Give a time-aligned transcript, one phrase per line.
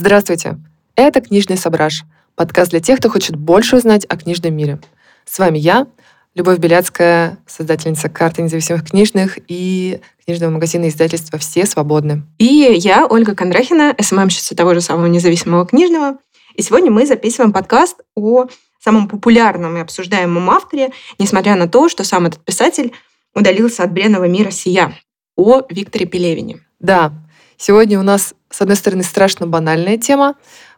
[0.00, 0.60] Здравствуйте!
[0.94, 2.04] Это «Книжный сображ»—
[2.36, 4.78] подкаст для тех, кто хочет больше узнать о книжном мире.
[5.24, 5.88] С вами я,
[6.36, 12.22] Любовь Беляцкая, создательница карты независимых книжных и книжного магазина издательства «Все свободны».
[12.38, 16.18] И я, Ольга Кондрахина, СММщица того же самого независимого книжного.
[16.54, 18.46] И сегодня мы записываем подкаст о
[18.78, 22.92] самом популярном и обсуждаемом авторе, несмотря на то, что сам этот писатель
[23.34, 24.96] удалился от бренного мира сия,
[25.34, 26.60] о Викторе Пелевине.
[26.78, 27.12] Да,
[27.58, 30.36] сегодня у нас, с одной стороны, страшно банальная тема,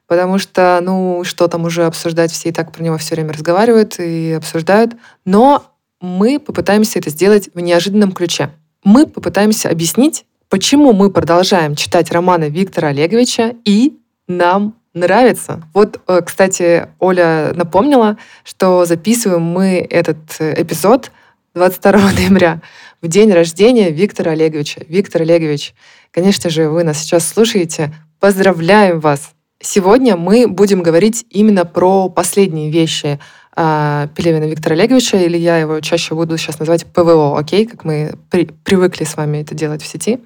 [0.09, 4.01] потому что, ну, что там уже обсуждать, все и так про него все время разговаривают
[4.01, 4.97] и обсуждают.
[5.25, 5.63] Но
[6.01, 8.51] мы попытаемся это сделать в неожиданном ключе.
[8.83, 15.63] Мы попытаемся объяснить, почему мы продолжаем читать романы Виктора Олеговича и нам нравится.
[15.75, 21.13] Вот, э, кстати, Оля напомнила, что записываем мы этот э, эпизод
[21.55, 22.61] 22 ноября,
[23.03, 24.83] в день рождения Виктора Олеговича.
[24.89, 25.75] Виктор Олегович,
[26.11, 27.95] конечно же, вы нас сейчас слушаете.
[28.19, 29.31] Поздравляем вас!
[29.63, 33.19] Сегодня мы будем говорить именно про последние вещи
[33.57, 38.15] э, Пелевина Виктора Олеговича, или я его чаще буду сейчас называть ПВО, окей, как мы
[38.31, 40.21] при, привыкли с вами это делать в сети.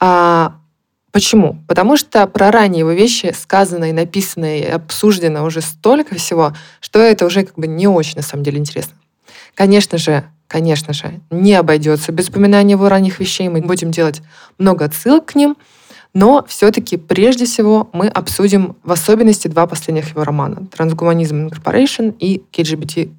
[0.00, 0.56] А,
[1.12, 1.62] почему?
[1.68, 6.98] Потому что про ранние его вещи сказано и написано и обсуждено уже столько всего, что
[6.98, 8.94] это уже как бы не очень на самом деле интересно.
[9.54, 13.48] Конечно же, конечно же, не обойдется без упоминания его ранних вещей.
[13.48, 14.20] Мы будем делать
[14.58, 15.56] много отсылок к ним—
[16.12, 22.42] но все-таки прежде всего мы обсудим в особенности два последних его романа «Трансгуманизм Incorporation» и
[22.52, 23.10] «KGBT+.»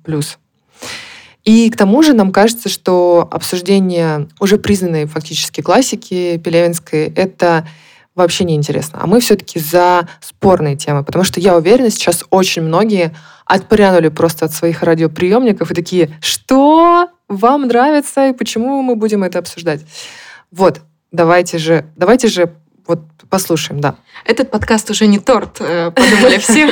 [1.44, 7.66] И к тому же нам кажется, что обсуждение уже признанной фактически классики Пелевинской— это
[8.14, 9.00] вообще не интересно.
[9.02, 14.46] А мы все-таки за спорные темы, потому что я уверена, сейчас очень многие отпрянули просто
[14.46, 19.82] от своих радиоприемников и такие, что вам нравится и почему мы будем это обсуждать?
[20.52, 22.54] Вот, давайте же, давайте же
[22.86, 23.96] вот послушаем, да.
[24.26, 26.70] Этот подкаст уже не торт, э, подумали все.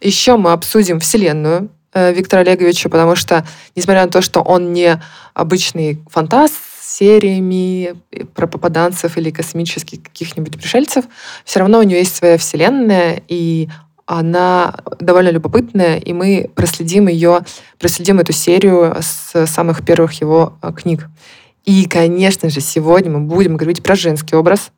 [0.00, 5.00] Еще мы обсудим Вселенную э, Виктора Олеговича, потому что, несмотря на то, что он не
[5.34, 7.96] обычный фантаст с сериями
[8.34, 11.06] про попаданцев или космических каких-нибудь пришельцев,
[11.44, 13.68] все равно у него есть своя Вселенная, и
[14.06, 17.40] она довольно любопытная, и мы проследим ее,
[17.78, 21.08] проследим эту серию с самых первых его э, книг.
[21.64, 24.70] И, конечно же, сегодня мы будем говорить про женский образ,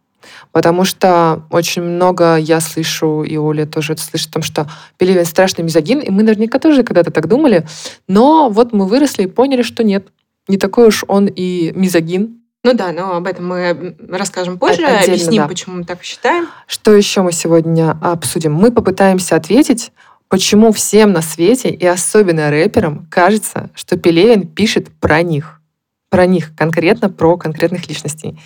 [0.53, 5.65] Потому что очень много я слышу, и Оля тоже это слышит, том, что Пелевин страшный
[5.65, 7.67] мизогин, и мы наверняка тоже когда-то так думали.
[8.09, 10.09] Но вот мы выросли и поняли, что нет.
[10.49, 12.38] Не такой уж он и мизогин.
[12.69, 15.49] Ну да, но об этом мы расскажем позже, Отдельно, объясним, да.
[15.49, 16.49] почему мы так считаем.
[16.67, 18.53] Что еще мы сегодня обсудим?
[18.53, 19.91] Мы попытаемся ответить,
[20.29, 25.63] почему всем на свете, и особенно рэперам, кажется, что Пелевин пишет про них.
[26.11, 28.39] Про них, конкретно про конкретных личностей.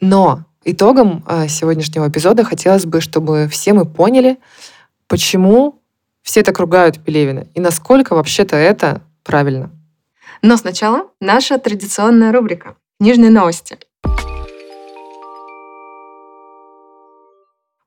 [0.00, 4.40] Но Итогом а, сегодняшнего эпизода хотелось бы, чтобы все мы поняли,
[5.06, 5.80] почему
[6.22, 9.70] все так ругают Пелевина и насколько вообще-то это правильно.
[10.42, 13.78] Но сначала наша традиционная рубрика «Книжные новости».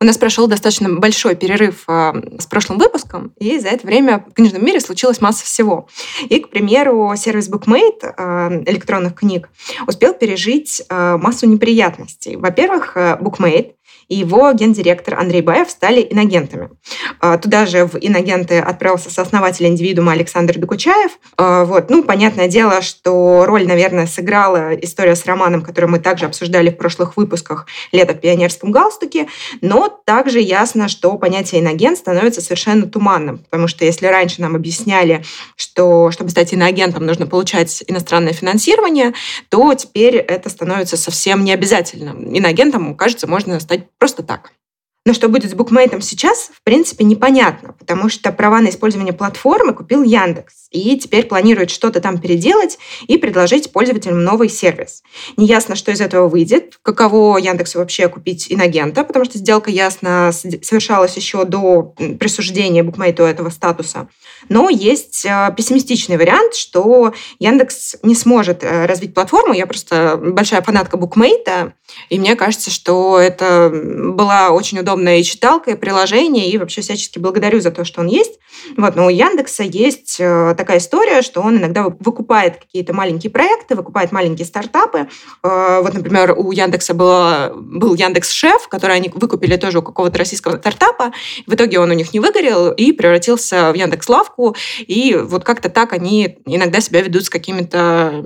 [0.02, 4.34] У нас прошел достаточно большой перерыв э, с прошлым выпуском, и за это время в
[4.34, 5.88] книжном мире случилась масса всего.
[6.28, 9.48] И, к примеру, сервис BookMate э, электронных книг
[9.88, 12.36] успел пережить э, массу неприятностей.
[12.36, 13.72] Во-первых, BookMate
[14.08, 16.70] и его гендиректор Андрей Баев стали инагентами.
[17.20, 21.12] А, туда же в инагенты отправился сооснователь индивидуума Александр Докучаев.
[21.38, 21.90] А, вот.
[21.90, 26.78] Ну, понятное дело, что роль, наверное, сыграла история с романом, который мы также обсуждали в
[26.78, 29.28] прошлых выпусках «Лето в пионерском галстуке»,
[29.62, 35.24] но также ясно, что понятие инагент становится совершенно туманным, потому что если раньше нам объясняли,
[35.56, 39.14] что чтобы стать иноагентом нужно получать иностранное финансирование,
[39.50, 42.34] то теперь это становится совсем необязательным.
[42.34, 44.52] Иноагентом, кажется, можно стать Просто так.
[45.06, 49.74] Но что будет с букмейтом сейчас, в принципе, непонятно, потому что права на использование платформы
[49.74, 55.04] купил Яндекс и теперь планирует что-то там переделать и предложить пользователям новый сервис.
[55.38, 61.16] Неясно, что из этого выйдет, каково Яндексу вообще купить инагента, потому что сделка, ясно, совершалась
[61.16, 64.08] еще до присуждения букмейту этого статуса.
[64.50, 69.54] Но есть э, пессимистичный вариант, что Яндекс не сможет э, развить платформу.
[69.54, 71.74] Я просто большая фанатка букмейта,
[72.10, 76.82] и мне кажется, что это была очень удобная удобная и читалка, и приложение, и вообще
[76.82, 78.40] всячески благодарю за то, что он есть.
[78.78, 83.76] Вот, но у Яндекса есть э, такая история, что он иногда выкупает какие-то маленькие проекты,
[83.76, 85.08] выкупает маленькие стартапы.
[85.44, 90.18] Э, вот, например, у Яндекса было, был Яндекс Шеф, который они выкупили тоже у какого-то
[90.18, 91.12] российского стартапа.
[91.46, 94.56] В итоге он у них не выгорел и превратился в Яндекс Лавку.
[94.80, 98.24] И вот как-то так они иногда себя ведут с какими-то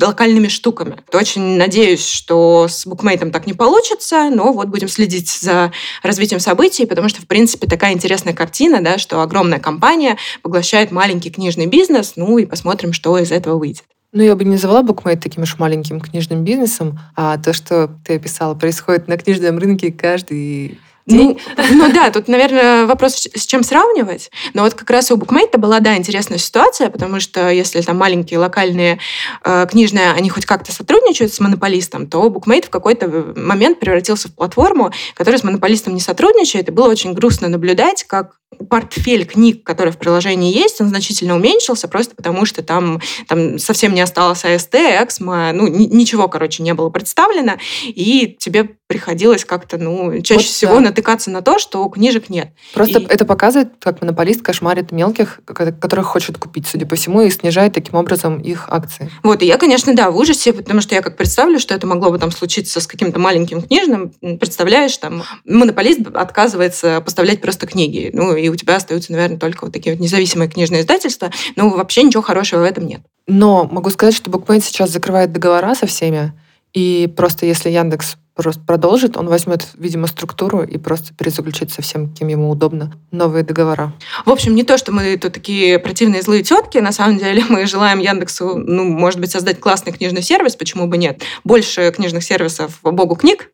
[0.00, 1.02] локальными штуками.
[1.12, 5.72] Очень надеюсь, что с букмейтом так не получится, но вот будем следить за
[6.04, 11.30] развитием событий, потому что, в принципе, такая интересная картина, да, что огромная компания поглощает маленький
[11.30, 13.84] книжный бизнес, ну и посмотрим, что из этого выйдет.
[14.12, 18.14] Ну, я бы не назвала букмейт таким уж маленьким книжным бизнесом, а то, что ты
[18.14, 21.38] описала, происходит на книжном рынке каждый ну,
[21.70, 24.30] ну да, тут, наверное, вопрос, с чем сравнивать.
[24.54, 28.38] Но вот как раз у букмейта была, да, интересная ситуация, потому что если там маленькие
[28.38, 28.98] локальные
[29.44, 34.34] э, книжные, они хоть как-то сотрудничают с монополистом, то букмейт в какой-то момент превратился в
[34.34, 39.92] платформу, которая с монополистом не сотрудничает, и было очень грустно наблюдать, как портфель книг, который
[39.92, 44.74] в приложении есть, он значительно уменьшился, просто потому что там, там совсем не осталось АСТ,
[44.74, 47.54] Эксмо, ну, ничего, короче, не было представлено,
[47.84, 50.80] и тебе приходилось как-то, ну, чаще вот, всего да.
[50.94, 52.50] Натыкаться на то, что книжек нет.
[52.72, 53.04] Просто и...
[53.06, 57.96] это показывает, как монополист кошмарит мелких, которых хочет купить, судя по всему, и снижает таким
[57.96, 59.10] образом их акции.
[59.24, 62.10] Вот, и я, конечно, да, в ужасе, потому что я как представлю, что это могло
[62.10, 68.36] бы там случиться с каким-то маленьким книжным, представляешь, там, монополист отказывается поставлять просто книги, ну,
[68.36, 72.22] и у тебя остаются, наверное, только вот такие вот независимые книжные издательства, ну, вообще ничего
[72.22, 73.00] хорошего в этом нет.
[73.26, 76.32] Но могу сказать, что Букмейт сейчас закрывает договора со всеми,
[76.72, 82.12] и просто если Яндекс просто продолжит, он возьмет, видимо, структуру и просто перезаключит со всем,
[82.12, 83.92] кем ему удобно, новые договора.
[84.26, 87.66] В общем, не то, что мы тут такие противные злые тетки, на самом деле мы
[87.66, 91.22] желаем Яндексу, ну, может быть, создать классный книжный сервис, почему бы нет.
[91.44, 93.50] Больше книжных сервисов, богу книг,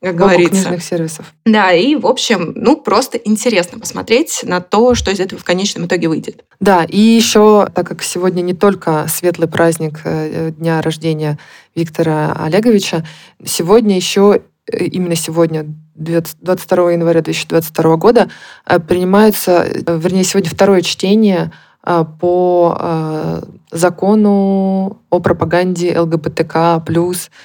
[0.00, 0.50] как Богу говорится.
[0.50, 1.32] книжных сервисов.
[1.44, 5.86] Да, и, в общем, ну, просто интересно посмотреть на то, что из этого в конечном
[5.86, 6.44] итоге выйдет.
[6.60, 11.38] Да, и еще, так как сегодня не только светлый праздник э, дня рождения
[11.74, 13.04] Виктора Олеговича,
[13.44, 18.30] сегодня еще, э, именно сегодня, 22 января 2022 года,
[18.66, 21.52] э, принимается, вернее, сегодня второе чтение
[22.20, 23.40] по
[23.70, 26.82] закону о пропаганде ЛГБТК+,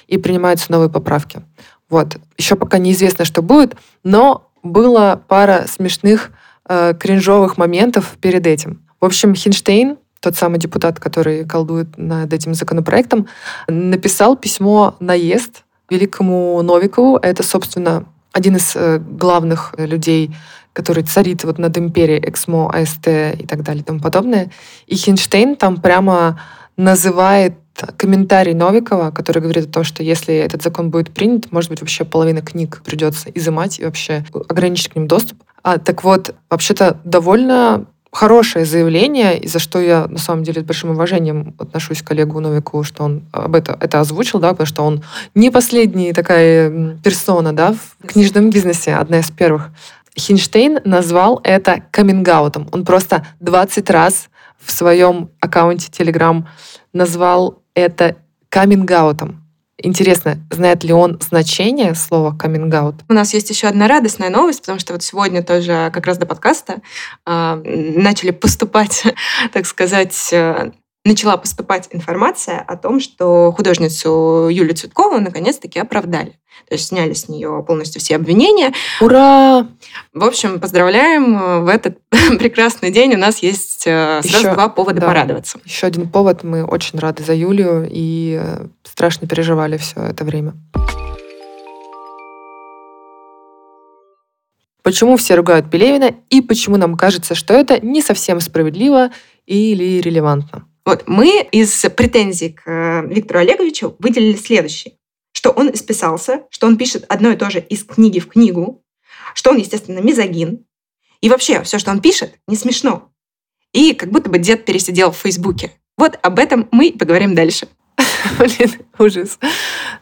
[0.07, 1.43] и принимаются новые поправки.
[1.93, 2.17] Вот.
[2.39, 6.31] Еще пока неизвестно, что будет, но было пара смешных
[6.67, 8.81] э, кринжовых моментов перед этим.
[8.99, 13.27] В общем, Хинштейн, тот самый депутат, который колдует над этим законопроектом,
[13.67, 17.17] написал письмо наезд великому Новикову.
[17.17, 20.35] Это, собственно, один из э, главных людей,
[20.73, 24.49] который царит вот над империей Эксмо, АСТ и так далее и тому подобное.
[24.87, 26.41] И Хинштейн там прямо
[26.75, 27.53] называет
[27.97, 32.05] комментарий Новикова, который говорит о том, что если этот закон будет принят, может быть, вообще
[32.05, 35.39] половина книг придется изымать и вообще ограничить к ним доступ.
[35.63, 40.63] А, так вот, вообще-то довольно хорошее заявление, и за что я на самом деле с
[40.63, 44.83] большим уважением отношусь к коллегу Новику, что он об это, это озвучил, да, потому что
[44.83, 45.03] он
[45.33, 49.71] не последняя такая персона, да, в книжном бизнесе, одна из первых.
[50.15, 52.69] Хинштейн назвал это камингаутом.
[52.71, 54.29] Он просто 20 раз
[54.59, 56.43] в своем аккаунте Telegram
[56.93, 58.17] назвал это
[58.49, 59.43] камингаутом.
[59.77, 62.95] Интересно, знает ли он значение слова камингаут?
[63.09, 66.25] У нас есть еще одна радостная новость, потому что вот сегодня тоже как раз до
[66.25, 66.81] подкаста
[67.25, 67.55] э,
[67.97, 69.03] начали поступать,
[69.51, 70.71] так сказать, э,
[71.05, 76.39] начала поступать информация о том, что художницу Юлию Цветкову наконец-таки оправдали.
[76.69, 78.73] То есть сняли с нее полностью все обвинения.
[79.01, 79.67] Ура!
[80.13, 81.65] В общем, поздравляем.
[81.65, 81.97] В этот
[82.39, 85.59] прекрасный день у нас есть э, сразу Еще, два повода да, порадоваться.
[85.65, 86.43] Еще один повод.
[86.43, 90.53] Мы очень рады за Юлию и э, страшно переживали все это время.
[94.83, 99.11] Почему все ругают Пелевина и почему нам кажется, что это не совсем справедливо
[99.45, 100.65] или релевантно?
[100.85, 104.95] Вот мы из претензий к э, Виктору Олеговичу выделили следующее
[105.33, 108.81] что он исписался, что он пишет одно и то же из книги в книгу,
[109.33, 110.65] что он, естественно, мизогин.
[111.19, 113.09] И вообще, все, что он пишет, не смешно.
[113.73, 115.71] И как будто бы дед пересидел в Фейсбуке.
[115.97, 117.67] Вот об этом мы поговорим дальше.
[118.39, 119.39] Блин, ужас.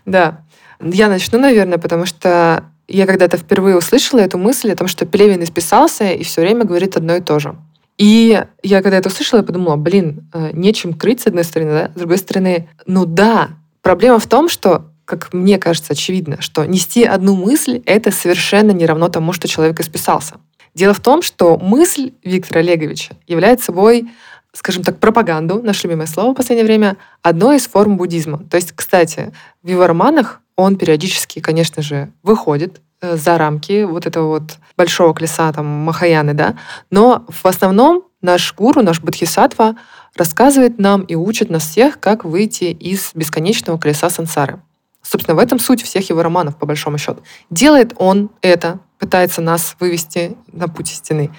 [0.06, 0.46] Да.
[0.80, 5.44] Я начну, наверное, потому что я когда-то впервые услышала эту мысль о том, что Пелевин
[5.44, 7.56] исписался и все время говорит одно и то же.
[8.01, 11.91] И я когда это услышала, я подумала, блин, э, нечем крыть, с одной стороны, да?
[11.93, 13.50] С другой стороны, ну да,
[13.84, 18.88] проблема в том, что как мне кажется, очевидно, что нести одну мысль— это совершенно не
[18.88, 20.38] равно тому, что человек исписался.
[20.74, 24.10] Дело в том, что мысль Виктора Олеговича является собой,
[24.51, 28.39] скажем так, пропаганду, наше любимое слово в последнее время, одной из форм буддизма.
[28.50, 29.31] То есть, кстати,
[29.62, 35.51] в его романах он периодически, конечно же, выходит за рамки вот этого вот большого колеса
[35.51, 36.55] там Махаяны, да,
[36.89, 39.75] но в основном наш гуру, наш бодхисаттва
[40.15, 44.62] рассказывает нам и учит нас всех, как выйти из бесконечного колеса сансары.
[45.01, 47.22] Собственно, в этом суть всех его романов, по большому счету.
[47.50, 51.31] Делает он это, пытается нас вывести на путь истины.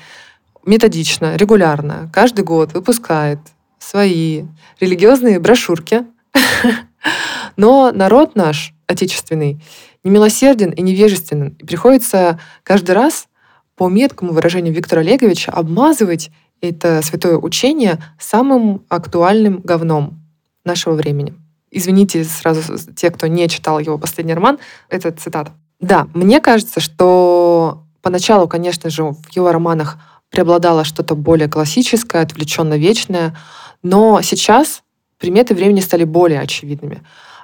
[0.66, 3.38] Методично, регулярно, каждый год выпускает
[3.78, 4.45] свои
[4.81, 6.04] религиозные брошюрки.
[7.57, 9.61] Но народ наш, отечественный,
[10.05, 11.57] немилосерден и невежественен.
[11.59, 13.29] И приходится каждый раз
[13.77, 16.31] по меткому выражению Виктора Олеговича обмазывать
[16.61, 20.21] это святое учение самым актуальным говном
[20.65, 21.35] нашего времени.
[21.71, 25.53] Извините сразу те, кто не читал его последний роман, это цитата.
[25.81, 29.99] Да, мне кажется, что поначалу, конечно же, в его романах
[30.31, 33.37] преобладало что-то более классическое, отвлеченно вечное,
[33.83, 34.83] но сейчас
[35.19, 37.03] приметы времени стали более очевидными.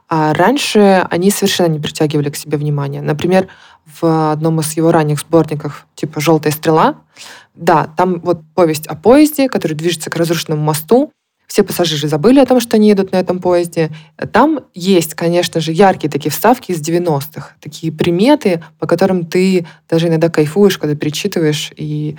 [0.09, 3.03] А раньше они совершенно не притягивали к себе внимания.
[3.03, 3.49] Например,
[4.01, 6.97] в одном из его ранних сборников, типа «Желтая стрела»,
[7.55, 11.13] да, там вот повесть о поезде, который движется к разрушенному мосту,
[11.49, 13.91] все пассажиры забыли о том, что они едут на этом поезде.
[14.33, 20.09] Там есть, конечно же, яркие такие вставки из 90-х, такие приметы, по которым ты даже
[20.09, 22.17] иногда кайфуешь, когда перечитываешь, и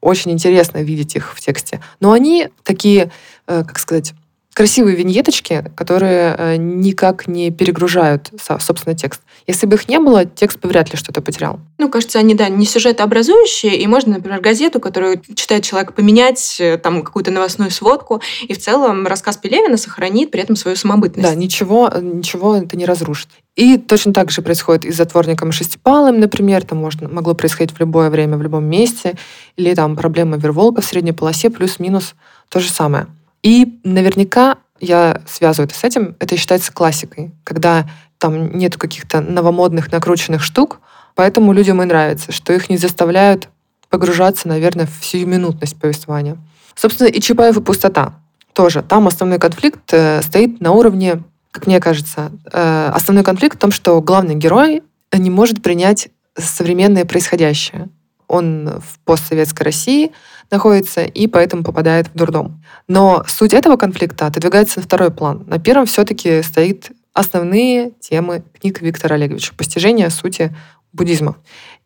[0.00, 1.80] очень интересно видеть их в тексте.
[2.00, 3.12] Но они такие,
[3.46, 4.14] э, как сказать,
[4.54, 9.22] красивые виньеточки, которые э, никак не перегружают, собственно, текст.
[9.46, 11.60] Если бы их не было, текст бы вряд ли что-то потерял.
[11.78, 16.78] Ну, кажется, они, да, не сюжетообразующие, и можно, например, газету, которую читает человек, поменять, э,
[16.78, 21.28] там, какую-то новостную сводку, и в целом рассказ Пелевина сохранит при этом свою самобытность.
[21.28, 23.28] Да, ничего, ничего это не разрушит.
[23.54, 27.80] И точно так же происходит и с затворником Шестипалым, например, там можно, могло происходить в
[27.80, 29.16] любое время, в любом месте,
[29.56, 32.14] или там проблема Верволка в средней полосе, плюс-минус
[32.48, 33.06] то же самое.
[33.42, 39.90] И наверняка я связываю это с этим, это считается классикой, когда там нет каких-то новомодных
[39.92, 40.80] накрученных штук,
[41.14, 43.48] поэтому людям и нравится, что их не заставляют
[43.88, 46.38] погружаться, наверное, в сиюминутность повествования.
[46.74, 48.14] Собственно, и Чапаев и пустота
[48.52, 48.82] тоже.
[48.82, 53.72] Там основной конфликт э, стоит на уровне, как мне кажется, э, основной конфликт в том,
[53.72, 54.82] что главный герой
[55.12, 57.88] не может принять современное происходящее.
[58.30, 60.12] Он в постсоветской России—
[60.50, 62.62] находится и поэтому попадает в дурдом.
[62.88, 65.44] Но суть этого конфликта отодвигается на второй план.
[65.46, 70.54] На первом все-таки стоит основные темы книг Виктора Олеговича, постижение сути
[70.92, 71.36] буддизма.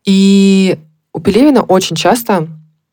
[0.04, 0.78] И
[1.12, 2.48] у Пелевина очень часто,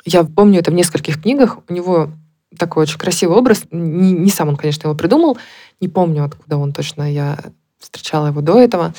[0.05, 2.10] я помню это в нескольких книгах, у него
[2.58, 3.63] такой очень красивый образ.
[3.72, 5.38] Не, не сам он, конечно, его придумал,
[5.79, 7.38] не помню, откуда он точно, я
[7.79, 8.93] встречала его до этого.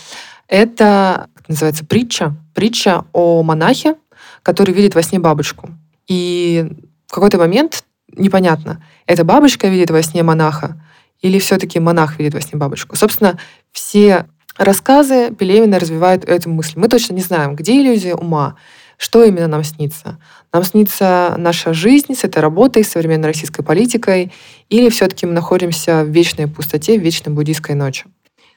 [0.48, 2.34] Это, как называется, притча.
[2.54, 3.96] Притча о монахе,
[4.42, 5.70] который видит во сне бабочку.
[6.06, 6.68] И
[7.06, 7.84] в какой-то момент
[8.16, 10.80] непонятно, это бабочка видит во сне монаха
[11.22, 12.96] или все-таки монах видит во сне бабочку.
[12.96, 13.38] Собственно,
[13.70, 14.26] все
[14.58, 16.74] рассказы Пелевина развивают эту мысль.
[16.76, 18.56] Мы точно не знаем, где иллюзия ума,
[18.98, 20.18] что именно нам снится.
[20.52, 24.32] Нам снится наша жизнь с этой работой, с современной российской политикой,
[24.68, 28.04] или все-таки мы находимся в вечной пустоте, в вечной буддийской ночи.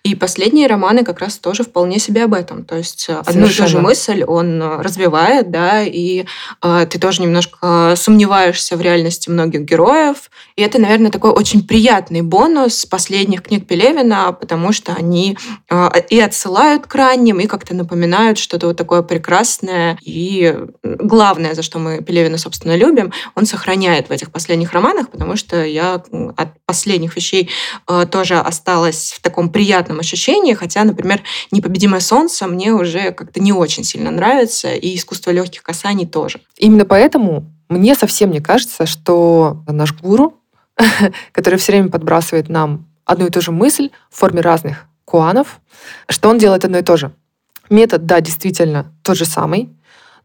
[0.05, 2.63] И последние романы как раз тоже вполне себе об этом.
[2.63, 3.25] То есть Совершенно.
[3.25, 6.25] Э, одну и ту же мысль он э, развивает, да, и
[6.61, 10.29] э, ты тоже немножко сомневаешься в реальности многих героев.
[10.55, 15.39] И это, наверное, такой очень приятный бонус последних книг Пелевина, потому что они
[15.71, 19.97] э, и отсылают к ранним, и как-то напоминают что-то вот такое прекрасное.
[20.03, 25.35] И главное, за что мы Пелевина, собственно, любим, он сохраняет в этих последних романах, потому
[25.35, 27.49] что я от последних вещей
[27.87, 33.53] э, тоже осталась в таком приятном ощущении, хотя, например, «Непобедимое солнце» мне уже как-то не
[33.53, 36.41] очень сильно нравится, и «Искусство легких касаний» тоже.
[36.57, 40.39] Именно поэтому мне совсем не кажется, что наш гуру,
[41.31, 45.59] который все время подбрасывает нам одну и ту же мысль в форме разных куанов,
[46.09, 47.11] что он делает одно и то же.
[47.69, 49.69] Метод, да, действительно тот же самый,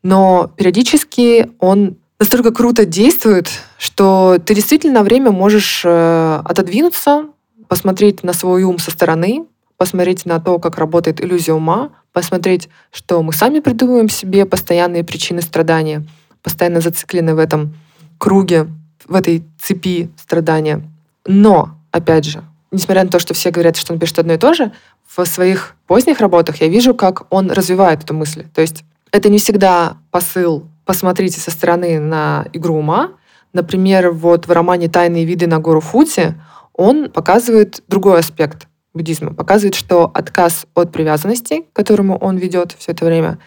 [0.03, 7.25] но периодически он настолько круто действует, что ты действительно на время можешь э, отодвинуться,
[7.67, 9.47] посмотреть на свой ум со стороны,
[9.79, 15.41] посмотреть на то, как работает иллюзия ума, посмотреть, что мы сами придумываем себе постоянные причины
[15.41, 16.07] страдания,
[16.43, 17.75] постоянно зациклены в этом
[18.19, 18.69] круге,
[19.07, 20.83] в этой цепи страдания.
[21.27, 24.53] Но, опять же, несмотря на то, что все говорят, что он пишет одно и то
[24.53, 24.73] же,
[25.17, 28.45] в своих поздних работах я вижу, как он развивает эту мысль.
[28.55, 33.13] То есть это не всегда посыл «посмотрите со стороны на игру ума».
[33.53, 36.35] Например, вот в романе «Тайные виды на гору Фути»
[36.73, 39.33] он показывает другой аспект буддизма.
[39.33, 43.39] Показывает, что отказ от привязанности, к которому он ведет все это время,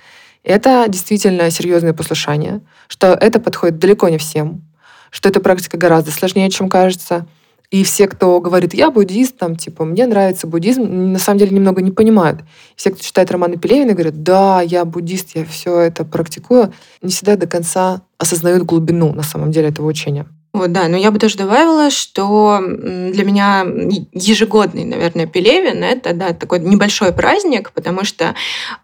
[0.45, 4.62] это действительно серьезное послушание, что это подходит далеко не всем,
[5.09, 7.27] что эта практика гораздо сложнее, чем кажется.
[7.74, 11.82] И все, кто говорит, я буддист, там, типа, мне нравится буддизм, на самом деле немного
[11.82, 12.42] не понимают.
[12.75, 17.36] Все, кто читает романы Пелевина, говорят, да, я буддист, я все это практикую, не всегда
[17.36, 20.27] до конца осознают глубину, на самом деле, этого учения.
[20.53, 23.65] Вот, да, но я бы тоже добавила, что для меня
[24.12, 28.36] ежегодный, наверное, Пелевин— это, да, такой небольшой праздник, потому что,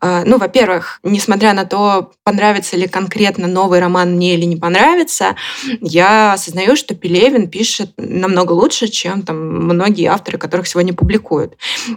[0.01, 5.35] э, ну, во-первых, несмотря на то, понравится ли конкретно новый роман мне или не понравится,
[5.79, 11.55] я осознаю, что Пелевин пишет намного лучше, чем там многие авторы, которых сегодня публикуют.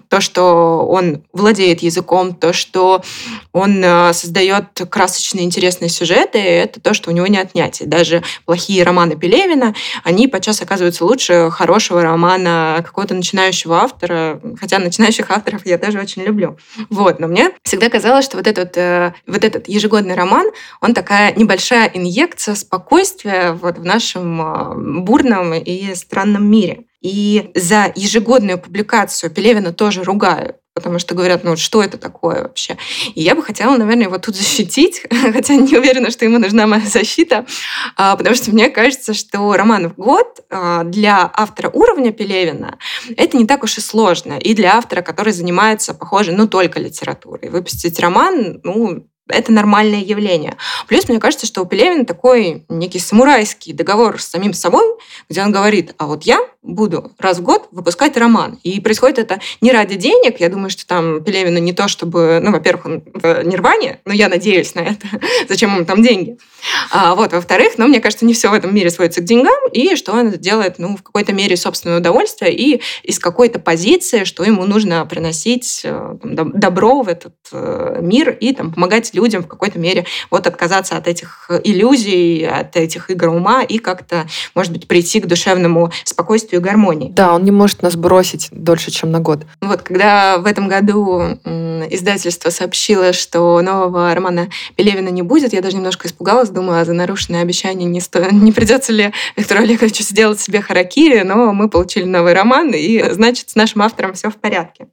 [0.08, 3.02] То, что он владеет языком, то, что
[3.52, 7.80] он э, создает красочные, интересные сюжеты, это то, что у него не отнять.
[7.80, 14.40] И даже плохие романы Пелевина Пушкина, они подчас оказываются лучше хорошего романа какого-то начинающего автора,
[14.58, 16.58] хотя начинающих авторов я тоже очень люблю.
[16.90, 20.46] Вот, но мне всегда казалось, что вот этот, э, вот этот ежегодный роман,
[20.80, 26.84] он такая небольшая инъекция спокойствия вот в нашем э, бурном и странном мире.
[27.00, 32.76] И за ежегодную публикацию Пелевина тоже ругают потому что говорят, ну что это такое вообще?
[33.14, 35.02] И я бы хотела, наверное, его тут защитить,
[35.32, 37.46] хотя не уверена, что ему нужна моя защита,
[37.96, 42.78] а, потому что мне кажется, что роман в год а, для автора уровня Пелевина
[43.16, 44.34] это не так уж и сложно.
[44.34, 47.50] И для автора, который занимается, похоже, ну только литературой.
[47.50, 50.56] Выпустить роман, ну, это нормальное явление.
[50.88, 54.84] Плюс мне кажется, что у Пелевина такой некий самурайский договор с самим собой,
[55.28, 58.58] где он говорит, а вот я буду раз в год выпускать роман.
[58.62, 60.40] И происходит это не ради денег.
[60.40, 62.40] Я думаю, что там Пелевину не то, чтобы...
[62.42, 65.06] Ну, во-первых, он в Нирване, но я надеюсь на это.
[65.48, 66.38] Зачем ему там деньги?
[66.90, 69.96] А, вот, во-вторых, ну, мне кажется, не все в этом мире сводится к деньгам, и
[69.96, 74.64] что он делает, ну, в какой-то мере собственное удовольствие и из какой-то позиции, что ему
[74.64, 79.78] нужно приносить э, там, добро в этот э, мир и там помогать людям в какой-то
[79.78, 85.20] мере вот отказаться от этих иллюзий, от этих игр ума и как-то, может быть, прийти
[85.20, 87.10] к душевному спокойствию и гармонии.
[87.10, 89.40] Да, он не может нас бросить дольше, чем на год.
[89.60, 95.76] Вот, когда в этом году издательство сообщило, что нового романа Пелевина не будет, я даже
[95.76, 98.20] немножко испугалась, думаю, а за нарушенное обещание не, сто...
[98.30, 103.50] не придется ли Виктору Олеговичу сделать себе харакири, но мы получили новый роман, и значит,
[103.50, 104.86] с нашим автором все в порядке.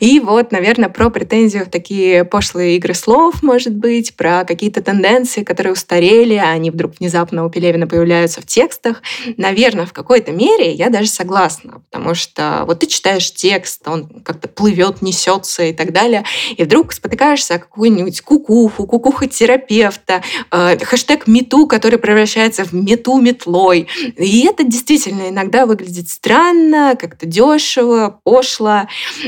[0.00, 5.44] И вот, наверное, про претензию в такие пошлые игры слов, может быть, про какие-то тенденции,
[5.44, 9.02] которые устарели, а они вдруг внезапно у Пелевина появляются в текстах.
[9.36, 14.48] Наверное, в какой-то мере я даже согласна, потому что вот ты читаешь текст, он как-то
[14.48, 16.24] плывет, несется и так далее,
[16.56, 23.88] и вдруг спотыкаешься о какую-нибудь кукуху, кукуха-терапевта, э, хэштег мету, который превращается в мету метлой.
[24.16, 28.82] И это действительно иногда выглядит странно, как-то дешево, пошло.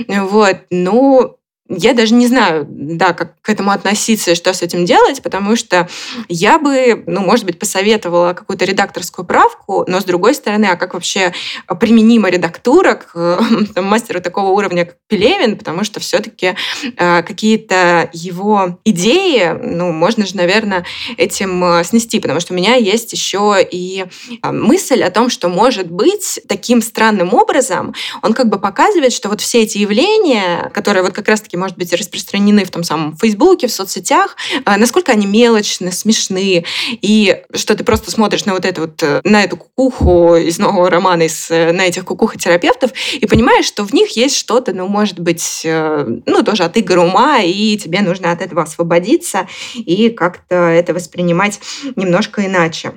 [0.07, 1.37] Вот, ну,
[1.71, 5.55] я даже не знаю, да, как к этому относиться и что с этим делать, потому
[5.55, 5.89] что
[6.29, 10.95] я бы, ну, может быть, посоветовала какую-то редакторскую правку, но с другой стороны, а как
[10.95, 11.33] вообще
[11.79, 13.41] применима редактура к
[13.75, 16.57] там, мастеру такого уровня, как Пелевин, потому что все-таки
[16.97, 20.85] э, какие-то его идеи, ну, можно же, наверное,
[21.17, 24.07] этим э, снести, потому что у меня есть еще и
[24.43, 29.29] э, мысль о том, что, может быть, таким странным образом он как бы показывает, что
[29.29, 33.69] вот все эти явления, которые вот как раз-таки может быть, распространены в том самом Фейсбуке,
[33.69, 36.65] в соцсетях, а, насколько они мелочны, смешны,
[37.03, 40.91] и что ты просто смотришь на вот это вот, э, на эту кукуху из нового
[40.91, 45.21] романа, из, э, на этих кукухотерапевтов, и понимаешь, что в них есть что-то, ну, может
[45.21, 50.55] быть, э, ну, тоже от игр ума, и тебе нужно от этого освободиться и как-то
[50.55, 51.61] это воспринимать
[51.97, 52.93] немножко иначе.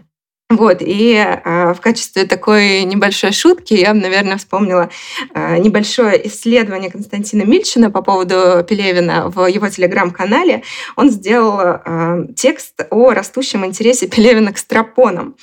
[0.58, 4.90] Вот, и э, в качестве такой небольшой шутки я, наверное, вспомнила
[5.34, 10.64] э, небольшое исследование Константина Мильчина по поводу Пелевина в его телеграм-канале.
[10.96, 15.36] Он сделал э, текст о растущем интересе Пелевина к страпонам.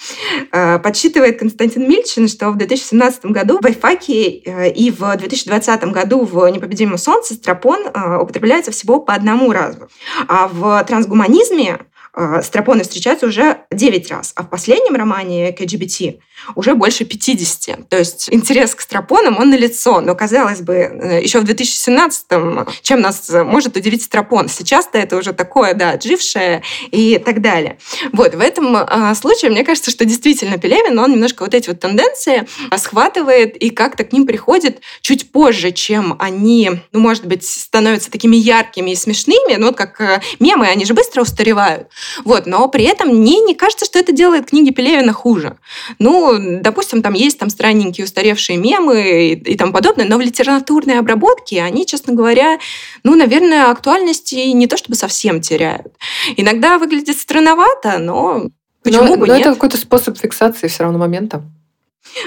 [0.53, 6.25] Э, подсчитывает Константин Мильчин, что в 2017 году в Айфаке э, и в 2020 году
[6.25, 9.89] в «Непобедимом солнце» страпон э, употребляется всего по одному разу.
[10.29, 11.81] А в трансгуманизме
[12.21, 16.21] а, стропоны встречаются уже 9 раз, а в последнем романе КГБТ
[16.55, 17.89] уже больше 50.
[17.89, 20.03] То есть интерес к стропонам, он налицо.
[20.03, 24.51] Но, казалось бы, э, еще в 2017-м, чем нас может удивить стропон?
[24.51, 27.79] Сейчас-то это уже такое, да, отжившее и так далее.
[28.13, 28.77] Вот, в этом
[29.15, 34.05] случае, мне кажется, что действительно Пелевин, он немножко вот эти вот тенденции схватывает и как-то
[34.05, 39.57] к ним приходит чуть позже, чем они, ну, может быть, становятся такими яркими и смешными.
[39.57, 41.89] Ну, вот как э, мемы, они же быстро устаревают.
[42.25, 45.57] Вот, но при этом мне не кажется, что это делает книги Пелевина хуже.
[45.99, 50.99] Ну, допустим, там есть там странненькие устаревшие мемы и, и тому подобное, но в литературной
[50.99, 52.59] обработке они, честно говоря,
[53.05, 55.95] ну, наверное, актуальности не то чтобы совсем теряют.
[56.37, 58.47] Иногда выглядит странновато, но
[58.83, 59.47] почему но, бы но нет?
[59.47, 61.43] это какой-то способ фиксации все равно момента.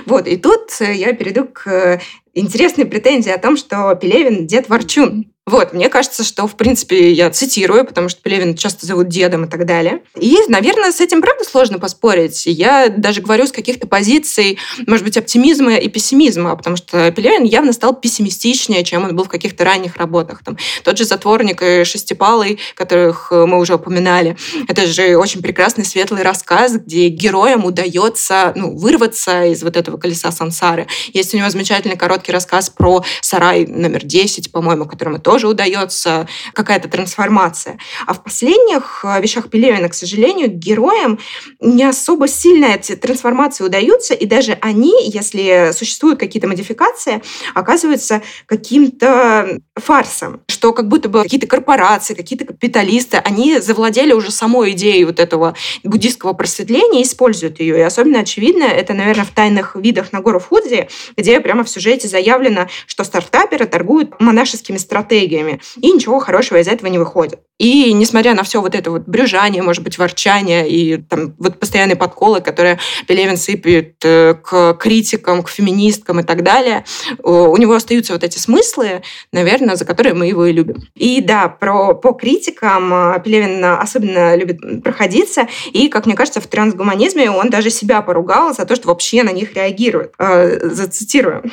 [0.06, 2.00] Вот, и тут я перейду к
[2.34, 5.33] интересной претензии о том, что Пелевин– дед Ворчун.
[5.45, 9.49] Вот, мне кажется, что, в принципе, я цитирую, потому что Пелевин часто зовут дедом и
[9.49, 10.01] так далее.
[10.17, 12.45] И, наверное, с этим, правда, сложно поспорить.
[12.45, 17.73] Я даже говорю с каких-то позиций, может быть, оптимизма и пессимизма, потому что Пелевин явно
[17.73, 20.43] стал пессимистичнее, чем он был в каких-то ранних работах.
[20.45, 24.38] Там, тот же «Затворник» и «Шестипалый», которых мы уже упоминали,
[24.69, 30.32] это же очень прекрасный светлый рассказ, где героям удается ну, вырваться из вот этого колеса
[30.32, 30.88] сансары.
[31.12, 36.28] Есть у него замечательный короткий рассказ про сарай номер 10, по-моему, который мы тоже удается
[36.54, 37.80] какая-то трансформация.
[38.06, 41.17] А в последних э, вещах Пелевина, к сожалению, героям
[41.60, 47.24] не особо сильно эти трансформации удаются, и даже они, если существуют какие-то модификации,
[47.56, 54.74] оказываются каким-то фарсом, что как будто бы какие-то корпорации, какие-то капиталисты, они завладели уже самой
[54.74, 57.80] идеей вот этого буддийского просветления и используют ее.
[57.80, 62.08] И особенно очевидно это, наверное, в «Тайных видах на гору Фудзи», где прямо в сюжете
[62.08, 67.41] заявлено, что стартаперы торгуют монашескими стратегиями, стратегиями, и ничего хорошего из этого не выходит.
[67.63, 71.95] И несмотря на все вот это вот брюжание, может быть, ворчание и там вот постоянные
[71.95, 76.84] подколы, которые Пелевин сыпет э, к критикам, к феминисткам и так далее,
[77.19, 80.82] у него остаются вот эти смыслы, наверное, за которые мы его и любим.
[80.95, 86.47] И да, про, по критикам э, Пелевин особенно любит проходиться, и, как мне кажется, в
[86.47, 90.12] трансгуманизме он даже себя поругал за то, что вообще на них реагирует.
[90.19, 91.49] Э, зацитирую.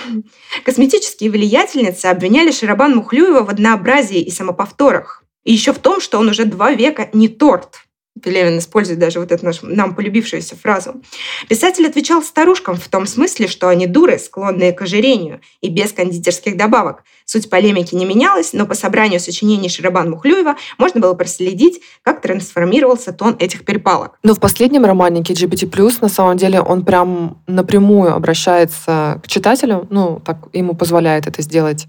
[0.65, 5.21] Косметические влиятельницы обвиняли Шарабан Мухлюева в однообразии и самоповторах.
[5.45, 7.81] И еще в том, что он уже два века не торт.
[8.21, 11.01] Пелевин использует даже вот эту нашу, нам полюбившуюся фразу.
[11.49, 16.57] Писатель отвечал старушкам в том смысле, что они дуры, склонные к ожирению, и без кондитерских
[16.57, 17.05] добавок.
[17.25, 23.13] Суть полемики не менялась, но по собранию сочинений Шарабан Мухлюева можно было проследить, как трансформировался
[23.13, 24.19] тон этих перепалок.
[24.23, 30.21] Но в последнем романе LGBT+, на самом деле, он прям напрямую обращается к читателю, ну,
[30.25, 31.87] так ему позволяет это сделать,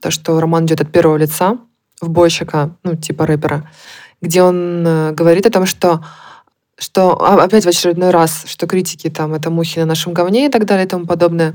[0.00, 1.58] то, что роман идет от первого лица,
[2.08, 3.70] бойщика, ну, типа рэпера,
[4.20, 6.02] где он э, говорит о том, что
[6.76, 10.64] что опять в очередной раз, что критики там это мухи на нашем говне и так
[10.64, 11.54] далее и тому подобное.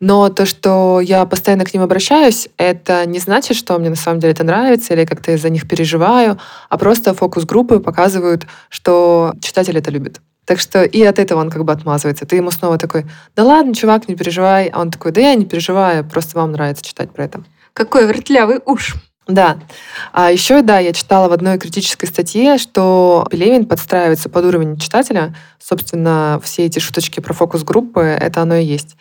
[0.00, 4.20] Но то, что я постоянно к ним обращаюсь, это не значит, что мне на самом
[4.20, 9.90] деле это нравится или как-то из-за них переживаю, а просто фокус-группы показывают, что читатель это
[9.90, 10.20] любит.
[10.44, 12.26] Так что и от этого он как бы отмазывается.
[12.26, 13.04] Ты ему снова такой,
[13.36, 14.68] да ладно, чувак, не переживай.
[14.68, 17.42] А он такой, да я не переживаю, просто вам нравится читать про это.
[17.74, 18.94] Какой вертлявый уж.
[19.28, 19.58] Да.
[20.12, 25.34] А еще, да, я читала в одной критической статье, что Пелевин подстраивается под уровень читателя.
[25.58, 28.96] Собственно, все эти шуточки про фокус-группы, это оно и есть.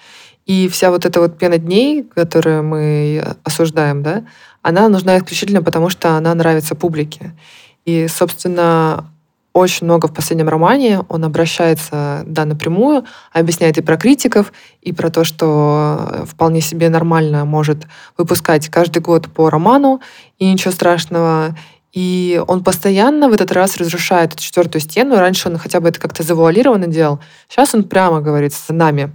[0.45, 4.25] И вся вот эта вот пена дней, которую мы осуждаем, да,
[4.61, 7.31] она нужна исключительно потому, что она нравится публике.
[7.85, 9.09] И, собственно,
[9.57, 11.01] очень много в последнем романе.
[11.09, 17.43] Он обращается, да, напрямую, объясняет и про критиков, и про то, что вполне себе нормально
[17.45, 20.01] может выпускать каждый год по роману,
[20.37, 21.55] и ничего страшного.
[21.91, 25.15] И он постоянно в этот раз разрушает эту четвертую стену.
[25.15, 27.19] Раньше он хотя бы это как-то завуалированно делал.
[27.49, 29.11] Сейчас он прямо говорит с нами.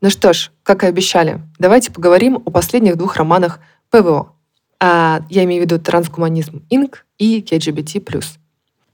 [0.00, 3.58] Ну что ж, как и обещали, давайте поговорим о последних двух романах
[3.90, 4.37] ПВО
[4.80, 8.00] я имею в виду «Трансгуманизм Инк» и «КГБТ+.»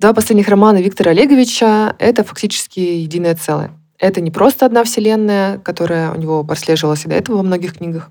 [0.01, 3.70] Два последних романа Виктора Олеговича— это фактически единое целое.
[3.99, 8.11] Это не просто одна вселенная, которая у него прослеживалась и до этого во многих книгах.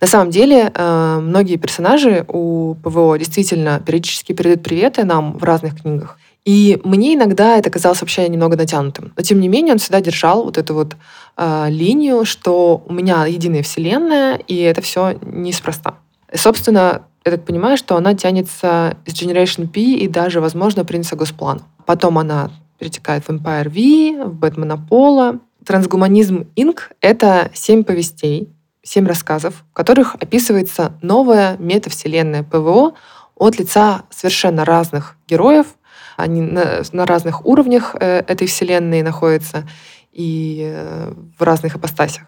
[0.00, 5.80] На самом деле, э, многие персонажи у ПВО действительно периодически передают приветы нам в разных
[5.80, 6.18] книгах.
[6.44, 9.12] И мне иногда это казалось вообще немного натянутым.
[9.16, 10.96] Но тем не менее он всегда держал вот эту вот
[11.36, 15.94] э, линию, что у меня единая вселенная, и это все неспроста.
[16.34, 21.62] Собственно, я так понимаю, что она тянется из Generation P и даже, возможно, Принца Госплан.
[21.86, 25.38] Потом она перетекает в Empire V, в Бэтмена Пола.
[25.64, 28.48] Трансгуманизм Инк— это семь повестей,
[28.82, 32.94] семь рассказов, в которых описывается новая метавселенная ПВО
[33.36, 35.66] от лица совершенно разных героев.
[36.16, 39.68] Они на, на разных уровнях э, этой вселенной находятся
[40.12, 42.24] и э, в разных ипостасях.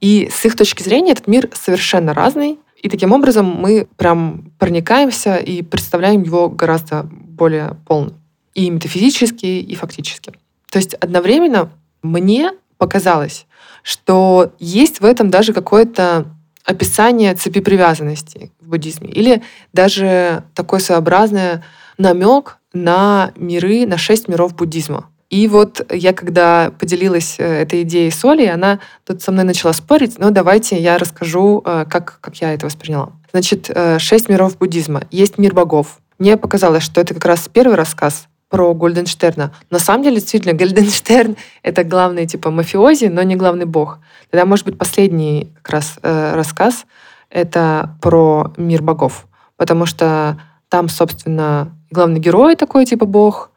[0.00, 5.36] И с их точки зрения этот мир совершенно разный, и таким образом мы прям проникаемся
[5.36, 8.12] и представляем его гораздо более полно.
[8.54, 10.32] И метафизически, и фактически.
[10.70, 11.70] То есть одновременно
[12.02, 13.46] мне показалось,
[13.82, 16.26] что есть в этом даже какое-то
[16.64, 19.08] описание цепи привязанности в буддизме.
[19.08, 21.62] Или даже такой своеобразный
[21.96, 25.08] намек на миры, на шесть миров буддизма.
[25.30, 29.74] И вот я, когда поделилась э, этой идеей с Олей, она тут со мной начала
[29.74, 33.12] спорить, но давайте я расскажу, э, как, как я это восприняла.
[33.32, 35.02] Значит, э, шесть миров буддизма.
[35.10, 35.98] Есть мир богов.
[36.18, 39.52] Мне показалось, что это как раз первый рассказ про Гольденштерна.
[39.68, 43.98] На самом деле, действительно, Гольденштерн— это главный, типа, мафиози, но не главный бог.
[44.30, 46.86] Тогда, может быть, последний как раз рассказ—
[47.30, 49.26] это про мир богов.
[49.58, 53.50] Потому что там, собственно, главный герой такой, типа, бог,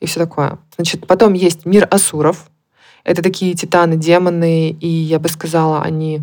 [0.00, 0.58] и все такое.
[0.76, 2.50] Значит, потом есть мир асуров.
[3.04, 6.22] Это такие титаны, демоны, и я бы сказала, они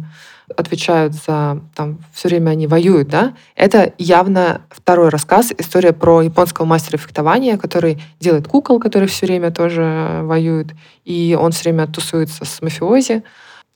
[0.55, 6.65] отвечают за, там, все время они воюют, да, это явно второй рассказ, история про японского
[6.65, 10.73] мастера фехтования, который делает кукол, который все время тоже воюет,
[11.05, 13.23] и он все время тусуется с мафиози.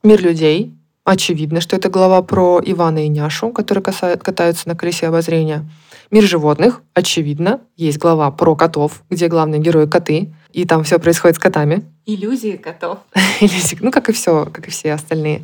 [0.04, 0.74] Мир людей.
[1.04, 5.66] Очевидно, что это глава про Ивана и Няшу, которые катаются на колесе обозрения.
[6.10, 6.82] Мир животных.
[6.94, 7.62] Очевидно.
[7.76, 11.84] Есть глава про котов, где главные герои коты, и там все происходит с котами.
[12.06, 13.00] Иллюзии котов.
[13.42, 15.44] Иллюзии, ну, как и все, как и все остальные.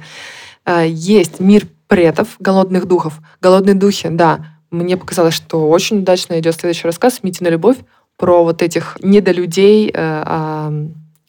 [0.65, 3.19] А, есть мир предов, голодных духов.
[3.41, 4.57] Голодные духи, да.
[4.71, 7.77] Мне показалось, что очень удачно идет следующий рассказ «Митина любовь»
[8.17, 10.73] про вот этих недолюдей, э, а,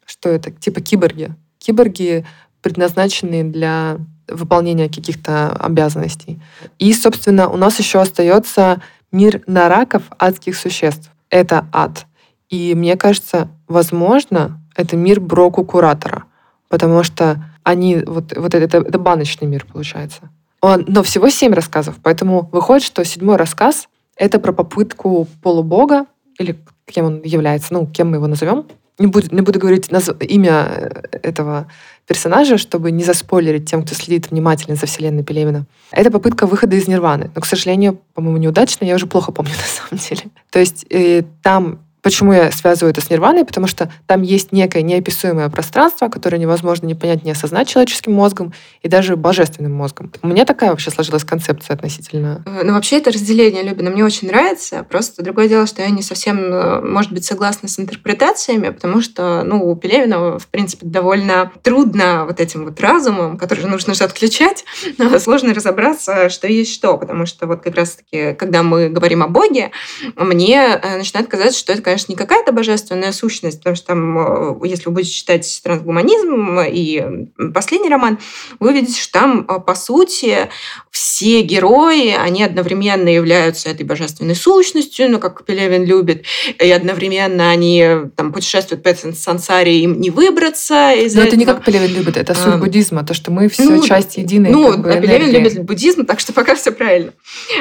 [0.07, 1.35] что это, типа киборги.
[1.59, 2.25] Киборги,
[2.63, 6.41] предназначенные для выполнения каких-то обязанностей.
[6.79, 8.81] И, собственно, у нас еще остается
[9.15, 11.11] мир нараков, адских существ.
[11.31, 12.07] Это ад.
[12.51, 16.25] И мне кажется, возможно, это мир Броку Куратора,
[16.69, 20.31] потому что они, вот, вот это, это баночный мир получается.
[20.61, 26.07] Он, но всего семь рассказов, поэтому выходит, что седьмой рассказ— это про попытку полубога,
[26.39, 28.67] или кем он является, ну, кем мы его назовем.
[28.99, 30.11] Не буду, не буду говорить наз...
[30.21, 31.67] имя э, этого
[32.07, 35.67] персонажа, чтобы не заспойлерить тем, кто следит внимательно за вселенной Пелевина.
[35.91, 37.31] Это попытка выхода из Нирваны.
[37.35, 38.85] Но, к сожалению, по-моему, неудачно.
[38.85, 40.31] Я уже плохо помню на самом деле.
[40.51, 43.47] То есть э, там Почему я связываю это с нирваной?
[43.47, 48.53] Потому что там есть некое неописуемое пространство, которое невозможно не понять, не осознать человеческим мозгом
[48.83, 50.13] и даже божественным мозгом.
[50.21, 52.43] У меня такая вообще сложилась концепция относительно...
[52.45, 54.85] Э, ну, вообще это разделение Любина мне очень нравится.
[54.85, 59.43] Просто другое дело, что я не совсем, э, может быть, согласна с интерпретациями, потому что,
[59.43, 64.67] ну, у Пелевина, в принципе, довольно трудно вот этим вот разумом, который нужно же отключать,
[65.21, 69.71] сложно разобраться, что есть что, потому что вот как раз-таки, когда мы говорим о Боге,
[70.17, 74.19] мне э, начинает казаться, что это, конечно, не какая-то божественная сущность, потому что там,
[74.63, 78.19] э, если вы будете читать трансгуманизм и последний роман,
[78.59, 80.49] вы увидите, что там, э, по сути,
[80.91, 86.25] все герои, они одновременно являются этой божественной сущностью, ну, как Пелевин любит,
[86.61, 91.29] и одновременно они там путешествуют по сансаре, им не выбраться из Но этого.
[91.29, 94.17] это не как Пелевин любит, это суть а, буддизма, то, что мы все ну, часть
[94.17, 97.13] единой Ну, как бы, а Пелевин любит буддизм, так что пока все правильно.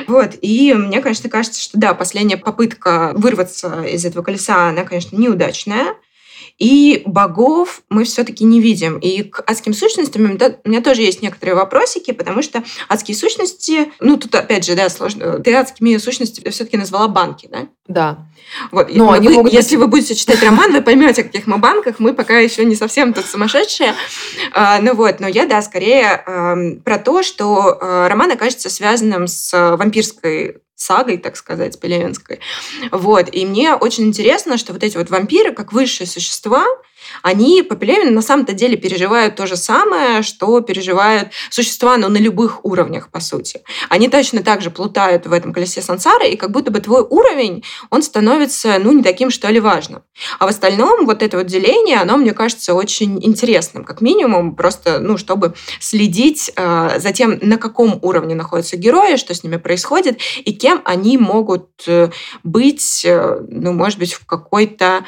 [0.08, 5.16] Вот, и мне, конечно, кажется, что да, последняя попытка вырваться из этого колеса, она, конечно,
[5.16, 5.96] неудачная.
[6.60, 9.00] И богов мы все-таки не видим.
[9.00, 14.18] И к адским сущностям у меня тоже есть некоторые вопросики, потому что адские сущности, ну
[14.18, 15.40] тут опять же, да, сложно.
[15.40, 17.68] Ты адскими сущностями все-таки назвала банки, да?
[17.88, 18.28] Да.
[18.72, 18.94] Вот.
[18.94, 19.86] Но вы, они могут если быть...
[19.86, 21.96] вы будете читать роман, вы поймете, о каких мы банках.
[22.00, 23.96] Мы пока еще не совсем тут сумасшедшие.
[24.54, 29.28] А, ну вот, но я, да, скорее э, про то, что э, роман окажется связанным
[29.28, 32.40] с вампирской сагой, так сказать, пелевинской.
[32.92, 33.34] Вот.
[33.34, 36.66] И мне очень интересно, что вот эти вот вампиры, как высшие существа,
[37.24, 42.18] они по Пелевину на самом-то деле переживают то же самое, что переживают существа, но на
[42.18, 43.62] любых уровнях, по сути.
[43.90, 47.64] Они точно так же плутают в этом колесе сансары, и как будто бы твой уровень,
[47.90, 50.04] он становится, ну, не таким, что ли, важным.
[50.38, 55.00] А в остальном вот это вот деление, оно, мне кажется, очень интересным, как минимум, просто,
[55.00, 60.20] ну, чтобы следить э, за тем, на каком уровне находятся герои, что с ними происходит,
[60.44, 62.10] и кем они могут э,
[62.44, 65.06] быть, э, ну, может быть, в какой-то